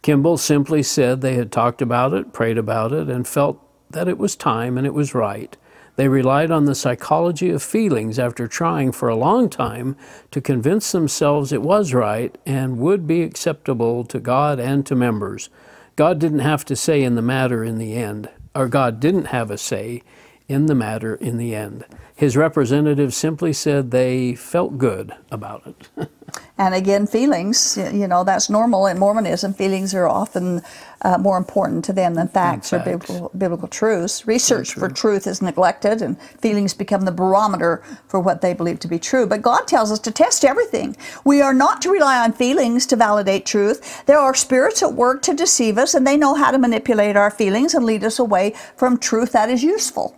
Kimball 0.00 0.38
simply 0.38 0.82
said 0.82 1.20
they 1.20 1.34
had 1.34 1.52
talked 1.52 1.82
about 1.82 2.14
it, 2.14 2.32
prayed 2.32 2.56
about 2.56 2.92
it, 2.92 3.10
and 3.10 3.28
felt 3.28 3.60
that 3.90 4.08
it 4.08 4.16
was 4.16 4.36
time 4.36 4.78
and 4.78 4.86
it 4.86 4.94
was 4.94 5.14
right. 5.14 5.56
They 5.96 6.08
relied 6.08 6.50
on 6.50 6.64
the 6.64 6.74
psychology 6.74 7.50
of 7.50 7.62
feelings 7.62 8.18
after 8.18 8.48
trying 8.48 8.92
for 8.92 9.08
a 9.08 9.16
long 9.16 9.48
time 9.48 9.96
to 10.32 10.40
convince 10.40 10.90
themselves 10.90 11.52
it 11.52 11.62
was 11.62 11.94
right 11.94 12.36
and 12.44 12.78
would 12.78 13.06
be 13.06 13.22
acceptable 13.22 14.04
to 14.04 14.18
God 14.18 14.58
and 14.58 14.84
to 14.86 14.96
members. 14.96 15.50
God 15.94 16.18
didn't 16.18 16.40
have 16.40 16.64
to 16.64 16.74
say 16.74 17.02
in 17.02 17.14
the 17.14 17.22
matter 17.22 17.62
in 17.62 17.78
the 17.78 17.94
end, 17.94 18.28
or 18.54 18.66
God 18.66 18.98
didn't 18.98 19.26
have 19.26 19.50
a 19.50 19.58
say 19.58 20.02
in 20.48 20.66
the 20.66 20.74
matter 20.74 21.14
in 21.14 21.38
the 21.38 21.54
end. 21.54 21.84
His 22.14 22.36
representatives 22.36 23.16
simply 23.16 23.52
said 23.52 23.90
they 23.90 24.34
felt 24.34 24.78
good 24.78 25.12
about 25.30 25.66
it. 25.66 26.10
And 26.56 26.74
again, 26.74 27.06
feelings, 27.06 27.76
you 27.76 28.06
know, 28.06 28.22
that's 28.22 28.48
normal 28.48 28.86
in 28.86 28.98
Mormonism. 28.98 29.54
Feelings 29.54 29.92
are 29.92 30.06
often 30.06 30.62
uh, 31.02 31.18
more 31.18 31.36
important 31.36 31.84
to 31.86 31.92
them 31.92 32.14
than 32.14 32.28
facts 32.28 32.72
or 32.72 32.78
biblical, 32.78 33.30
biblical 33.36 33.68
truths. 33.68 34.26
Research 34.26 34.72
for 34.74 34.88
truth 34.88 35.26
is 35.26 35.42
neglected, 35.42 36.00
and 36.00 36.20
feelings 36.20 36.72
become 36.72 37.02
the 37.02 37.12
barometer 37.12 37.82
for 38.06 38.20
what 38.20 38.40
they 38.40 38.54
believe 38.54 38.78
to 38.80 38.88
be 38.88 39.00
true. 39.00 39.26
But 39.26 39.42
God 39.42 39.66
tells 39.66 39.90
us 39.90 39.98
to 40.00 40.12
test 40.12 40.44
everything. 40.44 40.96
We 41.24 41.42
are 41.42 41.54
not 41.54 41.82
to 41.82 41.90
rely 41.90 42.22
on 42.22 42.32
feelings 42.32 42.86
to 42.86 42.96
validate 42.96 43.46
truth. 43.46 44.06
There 44.06 44.18
are 44.18 44.34
spirits 44.34 44.82
at 44.82 44.94
work 44.94 45.22
to 45.22 45.34
deceive 45.34 45.76
us, 45.76 45.94
and 45.94 46.06
they 46.06 46.16
know 46.16 46.34
how 46.34 46.52
to 46.52 46.58
manipulate 46.58 47.16
our 47.16 47.30
feelings 47.32 47.74
and 47.74 47.84
lead 47.84 48.04
us 48.04 48.20
away 48.20 48.54
from 48.76 48.98
truth 48.98 49.32
that 49.32 49.50
is 49.50 49.64
useful. 49.64 50.16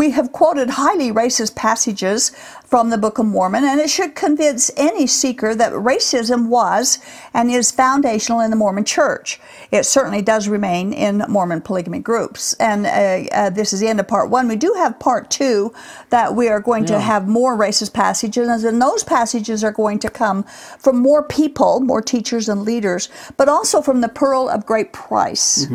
We 0.00 0.12
have 0.12 0.32
quoted 0.32 0.70
highly 0.70 1.12
racist 1.12 1.56
passages 1.56 2.32
from 2.64 2.88
the 2.88 2.96
Book 2.96 3.18
of 3.18 3.26
Mormon, 3.26 3.64
and 3.64 3.78
it 3.78 3.90
should 3.90 4.14
convince 4.14 4.70
any 4.74 5.06
seeker 5.06 5.54
that 5.54 5.74
racism 5.74 6.48
was 6.48 7.00
and 7.34 7.50
is 7.50 7.70
foundational 7.70 8.40
in 8.40 8.48
the 8.48 8.56
Mormon 8.56 8.86
Church. 8.86 9.38
It 9.70 9.84
certainly 9.84 10.22
does 10.22 10.48
remain 10.48 10.94
in 10.94 11.22
Mormon 11.28 11.60
polygamy 11.60 11.98
groups. 11.98 12.54
And 12.54 12.86
uh, 12.86 13.30
uh, 13.30 13.50
this 13.50 13.74
is 13.74 13.80
the 13.80 13.88
end 13.88 14.00
of 14.00 14.08
part 14.08 14.30
one. 14.30 14.48
We 14.48 14.56
do 14.56 14.72
have 14.78 14.98
part 14.98 15.30
two 15.30 15.74
that 16.08 16.34
we 16.34 16.48
are 16.48 16.60
going 16.60 16.86
to 16.86 16.98
have 16.98 17.28
more 17.28 17.54
racist 17.54 17.92
passages, 17.92 18.64
and 18.64 18.80
those 18.80 19.04
passages 19.04 19.62
are 19.62 19.70
going 19.70 19.98
to 19.98 20.08
come 20.08 20.44
from 20.78 20.98
more 20.98 21.22
people, 21.22 21.80
more 21.80 22.00
teachers 22.00 22.48
and 22.48 22.62
leaders, 22.62 23.10
but 23.36 23.50
also 23.50 23.82
from 23.82 24.00
the 24.00 24.08
Pearl 24.08 24.48
of 24.48 24.64
Great 24.64 24.94
Price 24.94 25.68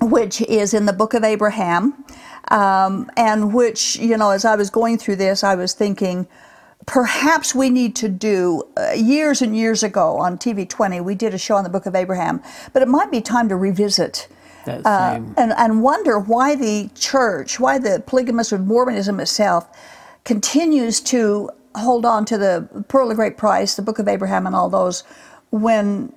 which 0.00 0.42
is 0.42 0.74
in 0.74 0.86
the 0.86 0.92
book 0.92 1.14
of 1.14 1.24
Abraham, 1.24 2.04
um, 2.48 3.10
and 3.16 3.54
which, 3.54 3.96
you 3.96 4.16
know, 4.16 4.30
as 4.30 4.44
I 4.44 4.56
was 4.56 4.70
going 4.70 4.98
through 4.98 5.16
this, 5.16 5.42
I 5.44 5.54
was 5.54 5.72
thinking 5.72 6.26
perhaps 6.86 7.54
we 7.54 7.70
need 7.70 7.96
to 7.96 8.08
do, 8.08 8.62
uh, 8.76 8.90
years 8.92 9.40
and 9.40 9.56
years 9.56 9.82
ago 9.82 10.18
on 10.18 10.36
TV 10.36 10.68
20, 10.68 11.00
we 11.00 11.14
did 11.14 11.32
a 11.32 11.38
show 11.38 11.56
on 11.56 11.64
the 11.64 11.70
book 11.70 11.86
of 11.86 11.94
Abraham, 11.94 12.42
but 12.72 12.82
it 12.82 12.88
might 12.88 13.10
be 13.10 13.20
time 13.20 13.48
to 13.48 13.56
revisit. 13.56 14.28
Uh, 14.66 15.20
and, 15.36 15.52
and 15.58 15.82
wonder 15.82 16.18
why 16.18 16.54
the 16.56 16.90
church, 16.94 17.60
why 17.60 17.78
the 17.78 18.02
polygamous 18.06 18.52
or 18.52 18.58
Mormonism 18.58 19.20
itself 19.20 19.68
continues 20.24 21.00
to 21.02 21.50
hold 21.76 22.06
on 22.06 22.24
to 22.24 22.38
the 22.38 22.84
Pearl 22.88 23.10
of 23.10 23.16
Great 23.16 23.36
Price, 23.36 23.74
the 23.74 23.82
Book 23.82 23.98
of 23.98 24.08
Abraham, 24.08 24.46
and 24.46 24.56
all 24.56 24.70
those 24.70 25.04
when 25.50 26.12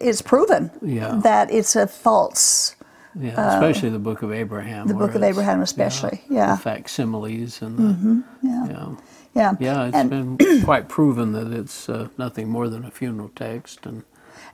it's 0.00 0.22
proven 0.22 0.70
Yeah. 0.80 1.20
that 1.22 1.50
it's 1.52 1.76
a 1.76 1.86
false 1.86 2.74
Yeah, 3.14 3.54
especially 3.54 3.90
the 3.90 3.98
Book 3.98 4.22
of 4.22 4.32
Abraham. 4.32 4.84
Uh, 4.84 4.88
the 4.88 4.94
Book 4.94 5.14
of 5.14 5.22
Abraham 5.22 5.60
especially, 5.60 6.22
yeah. 6.30 6.46
Mm-hmm. 6.46 6.50
The 6.52 6.62
facsimiles 6.62 7.62
and 7.62 7.78
the, 7.78 8.24
Yeah. 8.42 8.68
yeah. 8.68 8.96
Yeah. 9.34 9.52
Yeah, 9.58 9.86
it's 9.86 9.96
and, 9.96 10.38
been 10.38 10.62
quite 10.64 10.88
proven 10.88 11.32
that 11.32 11.52
it's 11.52 11.88
uh, 11.88 12.08
nothing 12.18 12.48
more 12.48 12.68
than 12.68 12.84
a 12.84 12.90
funeral 12.90 13.30
text. 13.34 13.86
And 13.86 14.04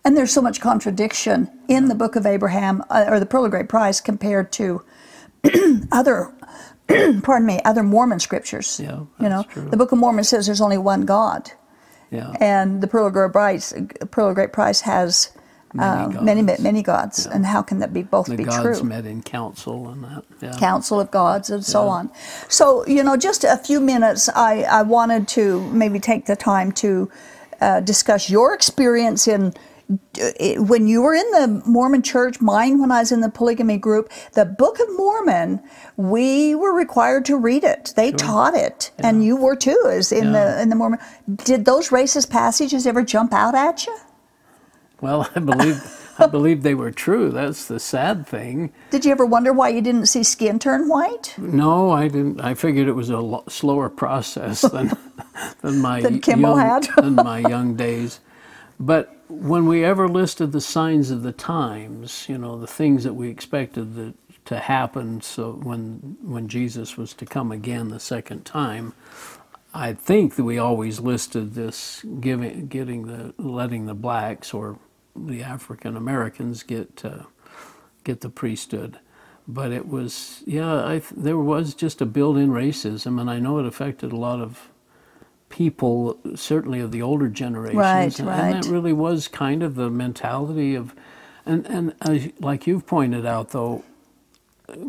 and 0.05 0.17
there's 0.17 0.33
so 0.33 0.41
much 0.41 0.61
contradiction 0.61 1.51
in 1.67 1.89
the 1.89 1.95
Book 1.95 2.17
of 2.17 2.25
Abraham 2.25 2.83
uh, 2.89 3.07
or 3.09 3.19
the 3.19 3.27
Pearl 3.27 3.45
of 3.45 3.51
Great 3.51 3.69
Price 3.69 4.01
compared 4.01 4.53
to 4.53 4.83
other, 5.93 6.33
pardon 7.23 7.47
me, 7.47 7.61
other 7.65 7.83
Mormon 7.83 8.21
scriptures. 8.21 8.81
Yeah, 8.83 9.01
you 9.21 9.29
know, 9.29 9.43
true. 9.49 9.69
the 9.69 9.77
Book 9.77 9.93
of 9.93 9.99
Mormon 9.99 10.25
says 10.25 10.47
there's 10.47 10.61
only 10.61 10.79
one 10.79 11.05
God, 11.05 11.51
yeah, 12.11 12.33
and 12.41 12.81
the 12.81 12.87
Pearl 12.87 13.07
of 13.07 13.13
Great 13.13 13.33
Price, 13.33 13.75
Pearl 14.11 14.29
of 14.29 14.35
Great 14.35 14.53
Price 14.53 14.83
has 14.83 15.31
uh, 15.81 16.09
many 16.23 16.43
gods. 16.43 16.61
many 16.61 16.83
gods. 16.83 17.27
And 17.27 17.47
how 17.47 17.63
can 17.63 17.79
that 17.81 17.93
be 17.93 18.03
both 18.03 18.27
the 18.27 18.37
be 18.37 18.45
gods 18.45 18.79
true? 18.81 18.89
met 18.89 19.07
in 19.07 19.23
council 19.23 19.89
and 19.89 20.05
that. 20.05 20.25
Yeah. 20.41 20.57
council 20.59 21.01
of 21.01 21.11
gods 21.11 21.51
and 21.51 21.65
so 21.65 21.89
on. 21.89 22.11
So, 22.49 22.87
you 22.87 23.03
know, 23.03 23.17
just 23.17 23.45
a 23.45 23.57
few 23.57 23.81
minutes, 23.81 24.29
I, 24.29 24.63
I 24.63 24.83
wanted 24.83 25.29
to 25.29 25.61
maybe 25.71 25.99
take 26.01 26.27
the 26.27 26.37
time 26.37 26.73
to 26.73 27.11
uh, 27.61 27.81
discuss 27.81 28.31
your 28.31 28.55
experience 28.55 29.27
in 29.27 29.55
uh, 30.21 30.63
when 30.63 30.87
you 30.87 31.01
were 31.01 31.15
in 31.15 31.31
the 31.31 31.63
Mormon 31.65 32.03
church, 32.03 32.43
mine 32.43 32.79
when 32.79 32.91
I 32.93 33.01
was 33.01 33.11
in 33.11 33.23
the 33.23 33.31
polygamy 33.31 33.79
group, 33.79 34.13
the 34.35 34.45
Book 34.45 34.79
of 34.81 34.87
Mormon, 34.99 35.61
we 35.97 36.55
were 36.55 36.75
required 36.75 37.25
to 37.27 37.37
read 37.39 37.65
it. 37.65 37.95
They 37.97 38.13
taught 38.13 38.55
it, 38.55 38.91
and 38.99 39.25
you 39.25 39.35
were 39.37 39.57
too, 39.57 39.81
as 39.91 40.13
in 40.13 40.27
Yeah. 40.27 40.33
the 40.57 40.63
in 40.63 40.69
the 40.69 40.77
Mormon. 40.77 40.99
Did 41.45 41.65
those 41.65 41.89
racist 41.89 42.29
passages 42.29 42.87
ever 42.87 43.03
jump 43.03 43.33
out 43.33 43.55
at 43.55 43.87
you? 43.87 43.97
Well, 45.01 45.31
I 45.35 45.41
believe 45.41 45.83
I 46.19 46.27
believe 46.27 46.63
they 46.63 46.75
were 46.75 46.91
true. 46.91 47.31
That's 47.31 47.67
the 47.67 47.79
sad 47.81 48.27
thing. 48.27 48.73
Did 48.91 49.05
you 49.05 49.13
ever 49.13 49.25
wonder 49.25 49.53
why 49.53 49.69
you 49.71 49.81
didn't 49.81 50.07
see 50.07 50.25
skin 50.25 50.59
turn 50.59 50.89
white? 50.89 51.35
No, 51.39 51.91
I 51.91 52.09
didn't. 52.09 52.41
I 52.41 52.55
figured 52.55 52.89
it 52.89 52.93
was 52.95 53.11
a 53.11 53.19
lo- 53.19 53.45
slower 53.49 53.89
process 53.89 54.63
than 54.63 54.93
than 55.63 55.81
my 55.81 56.01
Than 56.03 56.21
Kimball 56.21 56.57
young, 56.57 56.67
had. 56.67 56.89
than 56.97 57.15
my 57.15 57.39
young 57.39 57.77
days. 57.77 58.21
But 58.81 59.17
when 59.29 59.67
we 59.67 59.85
ever 59.85 60.09
listed 60.09 60.53
the 60.53 60.61
signs 60.61 61.11
of 61.11 61.23
the 61.23 61.33
times, 61.33 62.27
you 62.29 62.39
know, 62.39 62.59
the 62.59 62.67
things 62.67 63.05
that 63.05 63.15
we 63.15 63.29
expected 63.29 63.95
that, 63.97 64.15
to 64.47 64.59
happen, 64.59 65.21
so 65.21 65.53
when 65.53 66.17
when 66.23 66.49
Jesus 66.49 66.97
was 66.97 67.15
to 67.15 67.27
come 67.27 67.53
again 67.53 67.89
the 67.91 68.01
second 68.01 68.45
time, 68.45 68.95
I 69.75 69.93
think 69.93 70.37
that 70.37 70.45
we 70.45 70.59
always 70.59 71.01
listed 71.01 71.55
this 71.55 72.05
giving, 72.21 72.67
getting 72.69 73.07
the, 73.07 73.35
letting 73.39 73.87
the 73.87 73.95
blacks 73.95 74.55
or 74.55 74.79
the 75.17 75.43
African 75.43 75.97
Americans 75.97 76.63
get 76.63 77.05
uh, 77.05 77.25
get 78.05 78.21
the 78.21 78.31
priesthood. 78.31 78.99
But 79.51 79.73
it 79.73 79.89
was, 79.89 80.43
yeah, 80.45 80.75
I, 80.85 81.01
there 81.17 81.39
was 81.39 81.73
just 81.73 82.03
a 82.03 82.07
built-in 82.07 82.51
racism, 82.51 83.19
and 83.19 83.31
I 83.31 83.39
know 83.39 83.59
it 83.59 83.65
affected 83.65 84.13
a 84.13 84.17
lot 84.17 84.41
of 84.41 84.69
people, 85.49 86.19
certainly 86.35 86.81
of 86.81 86.93
the 86.93 87.01
older 87.01 87.29
generations. 87.29 87.79
Right, 87.79 88.19
and, 88.19 88.29
right. 88.29 88.41
and 88.41 88.63
that 88.65 88.71
really 88.71 88.93
was 88.93 89.27
kind 89.27 89.63
of 89.63 89.75
the 89.75 89.89
mentality 89.89 90.75
of, 90.75 90.95
and 91.47 91.67
and 91.67 91.95
as, 92.03 92.29
like 92.41 92.67
you've 92.67 92.87
pointed 92.87 93.25
out, 93.25 93.51
though, 93.51 93.85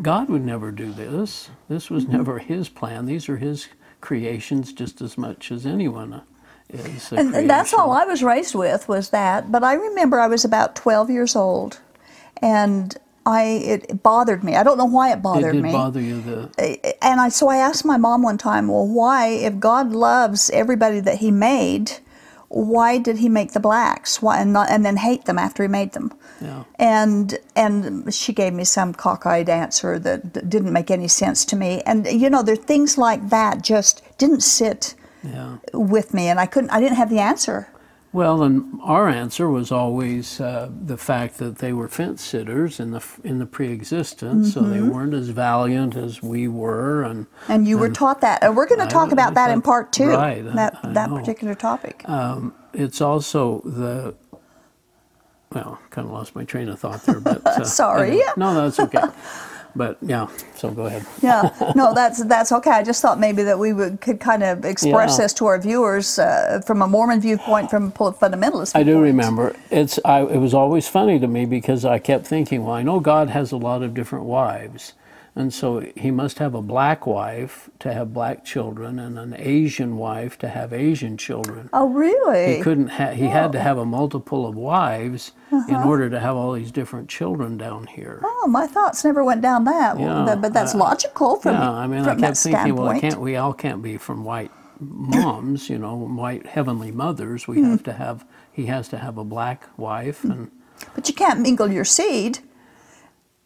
God 0.02 0.28
would 0.28 0.44
never 0.44 0.70
do 0.70 0.92
this. 0.92 1.48
This 1.70 1.88
was 1.88 2.04
Mm-hmm. 2.04 2.16
never 2.18 2.38
His 2.38 2.68
plan. 2.68 3.06
These 3.06 3.30
are 3.30 3.38
His 3.38 3.68
creations 4.02 4.74
just 4.74 5.00
as 5.00 5.16
much 5.16 5.50
as 5.50 5.64
anyone 5.64 6.20
is. 6.74 7.12
And, 7.12 7.34
and 7.34 7.50
that's 7.50 7.72
all. 7.74 7.90
I 7.92 8.04
was 8.04 8.22
raised 8.22 8.54
with 8.54 8.88
was 8.88 9.10
that. 9.10 9.50
But 9.52 9.64
I 9.64 9.74
remember 9.74 10.20
I 10.20 10.26
was 10.28 10.44
about 10.44 10.76
12 10.76 11.10
years 11.10 11.36
old, 11.36 11.80
and 12.40 12.96
I 13.26 13.42
it 13.42 14.02
bothered 14.02 14.42
me. 14.42 14.56
I 14.56 14.62
don't 14.62 14.78
know 14.78 14.84
why 14.86 15.12
it 15.12 15.22
bothered 15.22 15.54
It 15.54 15.58
did 15.58 15.62
me. 15.62 15.72
bother 15.72 16.00
you. 16.00 16.20
The 16.20 16.96
and 17.04 17.20
I 17.20 17.28
so 17.28 17.48
I 17.48 17.56
asked 17.56 17.84
my 17.84 17.96
mom 17.96 18.22
one 18.22 18.38
time, 18.38 18.68
well, 18.68 18.86
why, 18.86 19.26
if 19.28 19.58
God 19.58 19.90
loves 19.92 20.50
everybody 20.50 21.00
that 21.00 21.18
He 21.18 21.30
made, 21.30 21.92
why 22.48 22.98
did 22.98 23.18
He 23.18 23.28
make 23.28 23.52
the 23.52 23.60
blacks? 23.60 24.22
Why 24.22 24.40
and 24.40 24.52
not 24.52 24.70
and 24.70 24.84
then 24.84 24.96
hate 24.96 25.26
them 25.26 25.38
after 25.38 25.62
He 25.62 25.68
made 25.68 25.92
them? 25.92 26.12
yeah. 26.40 26.64
And 26.78 27.38
and 27.54 28.12
she 28.14 28.32
gave 28.32 28.54
me 28.54 28.64
some 28.64 28.94
cockeyed 28.94 29.50
answer 29.50 29.98
that 29.98 30.32
d- 30.32 30.40
didn't 30.48 30.72
make 30.72 30.90
any 30.90 31.06
sense 31.08 31.44
to 31.46 31.56
me. 31.56 31.82
And 31.84 32.06
you 32.06 32.30
know, 32.30 32.42
there 32.42 32.54
are 32.54 32.56
things 32.56 32.96
like 32.96 33.28
that 33.28 33.62
just 33.62 34.02
didn't 34.16 34.40
sit 34.42 34.94
Yeah. 35.22 35.58
with 35.72 36.14
me, 36.14 36.28
and 36.28 36.40
I 36.40 36.46
couldn't. 36.46 36.70
I 36.70 36.80
didn't 36.80 36.96
have 36.96 37.10
the 37.10 37.18
answer. 37.18 37.68
Well, 38.12 38.42
and 38.42 38.80
our 38.82 39.08
answer 39.08 39.48
was 39.48 39.70
always 39.70 40.40
uh, 40.40 40.68
the 40.84 40.96
fact 40.96 41.38
that 41.38 41.58
they 41.58 41.72
were 41.72 41.88
fence 41.88 42.22
sitters 42.22 42.80
in 42.80 42.90
the 42.90 43.04
in 43.22 43.38
the 43.38 43.46
pre-existence, 43.46 44.50
mm-hmm. 44.50 44.60
so 44.60 44.68
they 44.68 44.78
mm-hmm. 44.78 44.90
weren't 44.90 45.14
as 45.14 45.28
valiant 45.28 45.94
as 45.94 46.20
we 46.20 46.48
were, 46.48 47.04
and 47.04 47.26
and 47.48 47.68
you 47.68 47.76
and, 47.76 47.82
were 47.82 47.94
taught 47.94 48.20
that, 48.22 48.42
and 48.42 48.56
we're 48.56 48.66
going 48.66 48.80
to 48.80 48.92
talk 48.92 49.12
about 49.12 49.34
that 49.34 49.50
in 49.50 49.62
part 49.62 49.92
two, 49.92 50.08
right? 50.08 50.44
That 50.44 50.80
I, 50.82 50.88
I 50.88 50.92
that 50.92 51.10
know. 51.10 51.18
particular 51.18 51.54
topic. 51.54 52.02
Um, 52.08 52.52
it's 52.72 53.00
also 53.00 53.60
the 53.64 54.16
well, 55.52 55.80
kind 55.90 56.06
of 56.06 56.12
lost 56.12 56.34
my 56.34 56.44
train 56.44 56.68
of 56.68 56.80
thought 56.80 57.02
there, 57.04 57.20
but 57.20 57.46
uh, 57.46 57.64
sorry. 57.64 58.08
Anyway, 58.08 58.24
no, 58.36 58.54
no, 58.54 58.68
that's 58.68 58.80
okay. 58.80 59.02
but 59.74 59.98
yeah, 60.02 60.28
so 60.54 60.70
go 60.70 60.86
ahead. 60.86 61.04
yeah, 61.22 61.72
no, 61.74 61.94
that's 61.94 62.24
that's 62.24 62.52
okay. 62.52 62.70
I 62.70 62.82
just 62.82 63.02
thought 63.02 63.18
maybe 63.18 63.42
that 63.42 63.58
we 63.58 63.72
would, 63.72 64.00
could 64.00 64.20
kind 64.20 64.42
of 64.42 64.64
express 64.64 65.12
yeah. 65.12 65.24
this 65.24 65.32
to 65.34 65.46
our 65.46 65.58
viewers 65.58 66.18
uh, 66.18 66.60
from 66.66 66.82
a 66.82 66.86
Mormon 66.86 67.20
viewpoint, 67.20 67.70
from 67.70 67.86
a 67.86 67.90
fundamentalist. 67.90 68.72
Viewpoint. 68.72 68.76
I 68.76 68.82
do 68.82 69.00
remember 69.00 69.56
it's. 69.70 69.98
I, 70.04 70.20
it 70.22 70.38
was 70.38 70.54
always 70.54 70.88
funny 70.88 71.18
to 71.18 71.26
me 71.26 71.46
because 71.46 71.84
I 71.84 71.98
kept 71.98 72.26
thinking, 72.26 72.64
well, 72.64 72.74
I 72.74 72.82
know 72.82 73.00
God 73.00 73.30
has 73.30 73.52
a 73.52 73.56
lot 73.56 73.82
of 73.82 73.94
different 73.94 74.24
wives, 74.24 74.94
and 75.40 75.52
so 75.52 75.80
he 75.96 76.10
must 76.10 76.38
have 76.38 76.54
a 76.54 76.62
black 76.62 77.06
wife 77.06 77.70
to 77.80 77.92
have 77.92 78.12
black 78.12 78.44
children 78.44 78.98
and 78.98 79.18
an 79.18 79.34
Asian 79.38 79.96
wife 79.96 80.38
to 80.38 80.48
have 80.48 80.72
Asian 80.72 81.16
children. 81.16 81.70
Oh, 81.72 81.88
really? 81.88 82.56
He 82.56 82.62
couldn't. 82.62 82.88
Ha- 82.88 83.12
he 83.12 83.26
oh. 83.26 83.30
had 83.30 83.52
to 83.52 83.58
oh. 83.58 83.62
have 83.62 83.78
a 83.78 83.86
multiple 83.86 84.46
of 84.46 84.54
wives 84.54 85.32
uh-huh. 85.50 85.66
in 85.68 85.76
order 85.76 86.10
to 86.10 86.20
have 86.20 86.36
all 86.36 86.52
these 86.52 86.70
different 86.70 87.08
children 87.08 87.56
down 87.56 87.86
here. 87.86 88.20
Oh, 88.22 88.46
my 88.48 88.66
thoughts 88.66 89.04
never 89.04 89.24
went 89.24 89.40
down 89.40 89.64
that. 89.64 89.98
Yeah, 89.98 90.24
well, 90.24 90.36
but 90.36 90.52
that's 90.52 90.74
uh, 90.74 90.78
logical 90.78 91.36
from. 91.36 91.54
Yeah, 91.54 91.70
I 91.70 91.86
mean, 91.86 92.04
I 92.04 92.14
kept 92.14 92.36
thinking, 92.36 92.76
well, 92.76 93.00
can't 93.00 93.20
we 93.20 93.36
all 93.36 93.54
can't 93.54 93.82
be 93.82 93.96
from 93.96 94.24
white 94.24 94.50
moms, 94.78 95.70
you 95.70 95.78
know, 95.78 95.96
white 95.96 96.46
heavenly 96.46 96.92
mothers. 96.92 97.48
We 97.48 97.58
mm. 97.58 97.70
have 97.70 97.82
to 97.84 97.92
have. 97.94 98.26
He 98.52 98.66
has 98.66 98.88
to 98.88 98.98
have 98.98 99.16
a 99.16 99.24
black 99.24 99.68
wife 99.78 100.22
and. 100.24 100.50
But 100.94 101.08
you 101.08 101.14
can't 101.14 101.40
mingle 101.40 101.70
your 101.70 101.84
seed. 101.84 102.38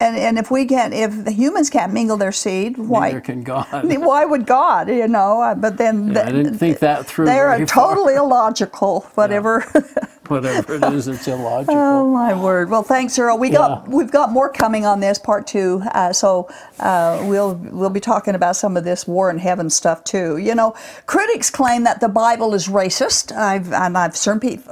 And, 0.00 0.16
and 0.16 0.38
if 0.38 0.50
we 0.50 0.66
can't, 0.66 0.92
if 0.92 1.24
the 1.24 1.30
humans 1.30 1.70
can't 1.70 1.92
mingle 1.92 2.16
their 2.16 2.32
seed, 2.32 2.76
why? 2.76 3.08
Neither 3.08 3.20
can 3.20 3.42
God. 3.42 3.66
Why 3.84 4.24
would 4.24 4.44
God? 4.44 4.88
You 4.88 5.06
know, 5.06 5.40
uh, 5.40 5.54
but 5.54 5.76
then 5.78 6.08
yeah, 6.08 6.14
the, 6.14 6.26
I 6.26 6.32
didn't 6.32 6.58
think 6.58 6.80
that 6.80 7.06
through. 7.06 7.26
They're 7.26 7.64
totally 7.64 8.14
illogical. 8.14 9.00
Whatever. 9.14 9.64
Yeah. 9.74 9.82
whatever 10.28 10.74
it 10.76 10.84
is, 10.92 11.08
it's 11.08 11.26
illogical. 11.28 11.74
Oh 11.76 12.10
my 12.10 12.34
word! 12.34 12.70
Well, 12.70 12.82
thanks, 12.82 13.18
Earl. 13.18 13.38
We 13.38 13.48
yeah. 13.48 13.58
got 13.58 13.88
we've 13.88 14.10
got 14.10 14.32
more 14.32 14.50
coming 14.50 14.84
on 14.84 15.00
this 15.00 15.18
part 15.18 15.46
two, 15.46 15.82
uh, 15.92 16.12
so 16.12 16.48
uh, 16.80 17.24
we'll 17.28 17.54
we'll 17.54 17.90
be 17.90 18.00
talking 18.00 18.34
about 18.34 18.56
some 18.56 18.76
of 18.76 18.84
this 18.84 19.06
war 19.06 19.30
in 19.30 19.38
heaven 19.38 19.70
stuff 19.70 20.04
too. 20.04 20.36
You 20.36 20.54
know, 20.54 20.74
critics 21.06 21.50
claim 21.50 21.84
that 21.84 22.00
the 22.00 22.08
Bible 22.08 22.54
is 22.54 22.68
racist. 22.68 23.32
I've 23.32 23.72
and 23.72 23.96
I've 23.96 24.16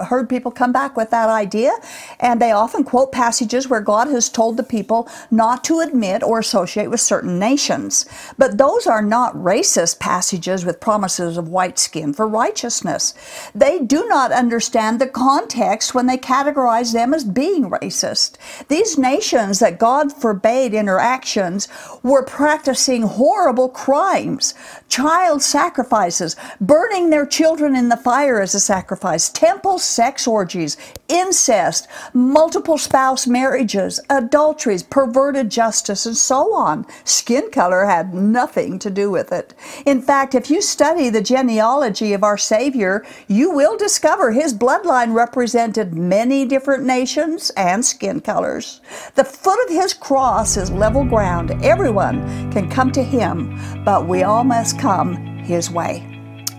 heard 0.08 0.28
people 0.28 0.50
come 0.50 0.72
back 0.72 0.96
with 0.96 1.10
that 1.10 1.28
idea, 1.28 1.72
and 2.20 2.40
they 2.40 2.52
often 2.52 2.84
quote 2.84 3.12
passages 3.12 3.68
where 3.68 3.80
God 3.80 4.08
has 4.08 4.28
told 4.28 4.56
the 4.56 4.62
people 4.62 5.08
not 5.30 5.64
to 5.64 5.80
admit 5.80 6.22
or 6.22 6.38
associate 6.38 6.88
with 6.88 7.00
certain 7.00 7.38
nations. 7.38 8.06
But 8.38 8.58
those 8.58 8.86
are 8.86 9.02
not 9.02 9.34
racist 9.34 9.98
passages 9.98 10.64
with 10.64 10.80
promises 10.80 11.36
of 11.36 11.48
white 11.48 11.78
skin 11.78 12.12
for 12.12 12.26
righteousness. 12.26 13.14
They 13.54 13.78
do 13.78 14.06
not 14.08 14.32
understand 14.32 15.00
the 15.00 15.06
context 15.06 15.41
context 15.42 15.94
when 15.94 16.06
they 16.06 16.16
categorize 16.16 16.92
them 16.92 17.12
as 17.12 17.24
being 17.24 17.68
racist. 17.68 18.36
These 18.68 18.96
nations 18.96 19.58
that 19.58 19.78
God 19.78 20.12
forbade 20.12 20.72
interactions 20.72 21.68
were 22.02 22.22
practicing 22.24 23.02
horrible 23.02 23.68
crimes, 23.68 24.54
child 24.88 25.42
sacrifices, 25.42 26.36
burning 26.60 27.10
their 27.10 27.26
children 27.26 27.74
in 27.74 27.88
the 27.88 27.96
fire 27.96 28.40
as 28.40 28.54
a 28.54 28.60
sacrifice, 28.60 29.28
temple 29.28 29.78
sex 29.78 30.26
orgies, 30.26 30.76
incest, 31.08 31.88
multiple 32.14 32.78
spouse 32.78 33.26
marriages, 33.26 34.00
adulteries, 34.10 34.82
perverted 34.82 35.50
justice, 35.50 36.06
and 36.06 36.16
so 36.16 36.54
on. 36.54 36.86
Skin 37.04 37.50
color 37.50 37.84
had 37.84 38.14
nothing 38.14 38.78
to 38.78 38.90
do 38.90 39.10
with 39.10 39.32
it. 39.32 39.54
In 39.86 40.00
fact, 40.00 40.34
if 40.34 40.50
you 40.50 40.62
study 40.62 41.10
the 41.10 41.20
genealogy 41.20 42.12
of 42.12 42.22
our 42.22 42.38
Savior, 42.38 43.04
you 43.26 43.50
will 43.50 43.76
discover 43.76 44.30
his 44.30 44.54
bloodline 44.54 45.14
represented 45.32 45.94
many 45.94 46.44
different 46.44 46.84
nations 46.84 47.50
and 47.56 47.82
skin 47.82 48.20
colors. 48.20 48.82
The 49.14 49.24
foot 49.24 49.58
of 49.64 49.70
his 49.70 49.94
cross 49.94 50.58
is 50.58 50.70
level 50.70 51.06
ground. 51.06 51.52
Everyone 51.64 52.52
can 52.52 52.68
come 52.68 52.92
to 52.92 53.02
him, 53.02 53.58
but 53.82 54.06
we 54.06 54.24
all 54.24 54.44
must 54.44 54.78
come 54.78 55.16
his 55.38 55.70
way. 55.70 56.06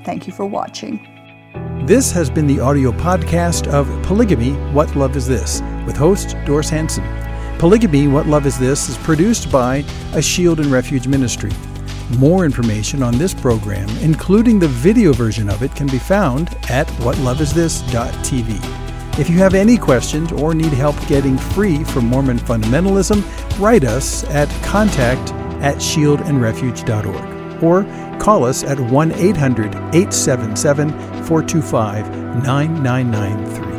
Thank 0.06 0.26
you 0.26 0.34
for 0.34 0.48
watching. 0.48 1.08
This 1.86 2.12
has 2.14 2.32
been 2.32 2.48
the 2.48 2.60
audio 2.62 2.92
podcast 2.92 3.68
of 3.68 3.88
Polygamy 4.08 4.54
What 4.74 4.96
Love 4.96 5.16
Is 5.16 5.28
This 5.28 5.62
with 5.86 5.96
host 5.96 6.36
Doris 6.44 6.72
Hanson. 6.72 7.04
Polygamy 7.60 8.08
What 8.08 8.26
Love 8.26 8.48
Is 8.48 8.58
This 8.58 8.90
is 8.90 8.98
produced 8.98 9.52
by 9.52 9.86
a 10.14 10.22
Shield 10.22 10.60
and 10.60 10.72
Refuge 10.72 11.08
ministry. 11.08 11.52
More 12.18 12.46
information 12.46 13.02
on 13.02 13.18
this 13.18 13.34
program, 13.34 13.90
including 14.02 14.60
the 14.60 14.68
video 14.68 15.14
version 15.14 15.50
of 15.50 15.64
it, 15.64 15.76
can 15.76 15.88
be 15.88 16.00
found 16.00 16.56
at 16.70 16.88
whatloveisthis.tv. 17.00 19.20
If 19.20 19.30
you 19.30 19.38
have 19.38 19.54
any 19.54 19.78
questions 19.78 20.32
or 20.32 20.54
need 20.54 20.74
help 20.74 20.96
getting 21.08 21.38
free 21.38 21.84
from 21.84 22.08
Mormon 22.08 22.40
fundamentalism, 22.40 23.24
write 23.60 23.84
us 23.84 24.24
at 24.26 24.50
contact 24.64 25.32
at 25.62 25.78
shieldandrefuge.org 25.78 27.64
or 27.64 27.84
call 28.20 28.44
us 28.44 28.64
at 28.64 28.80
1 28.80 29.12
800 29.12 29.68
877 29.68 30.90
425 31.26 32.44
9993. 32.44 33.73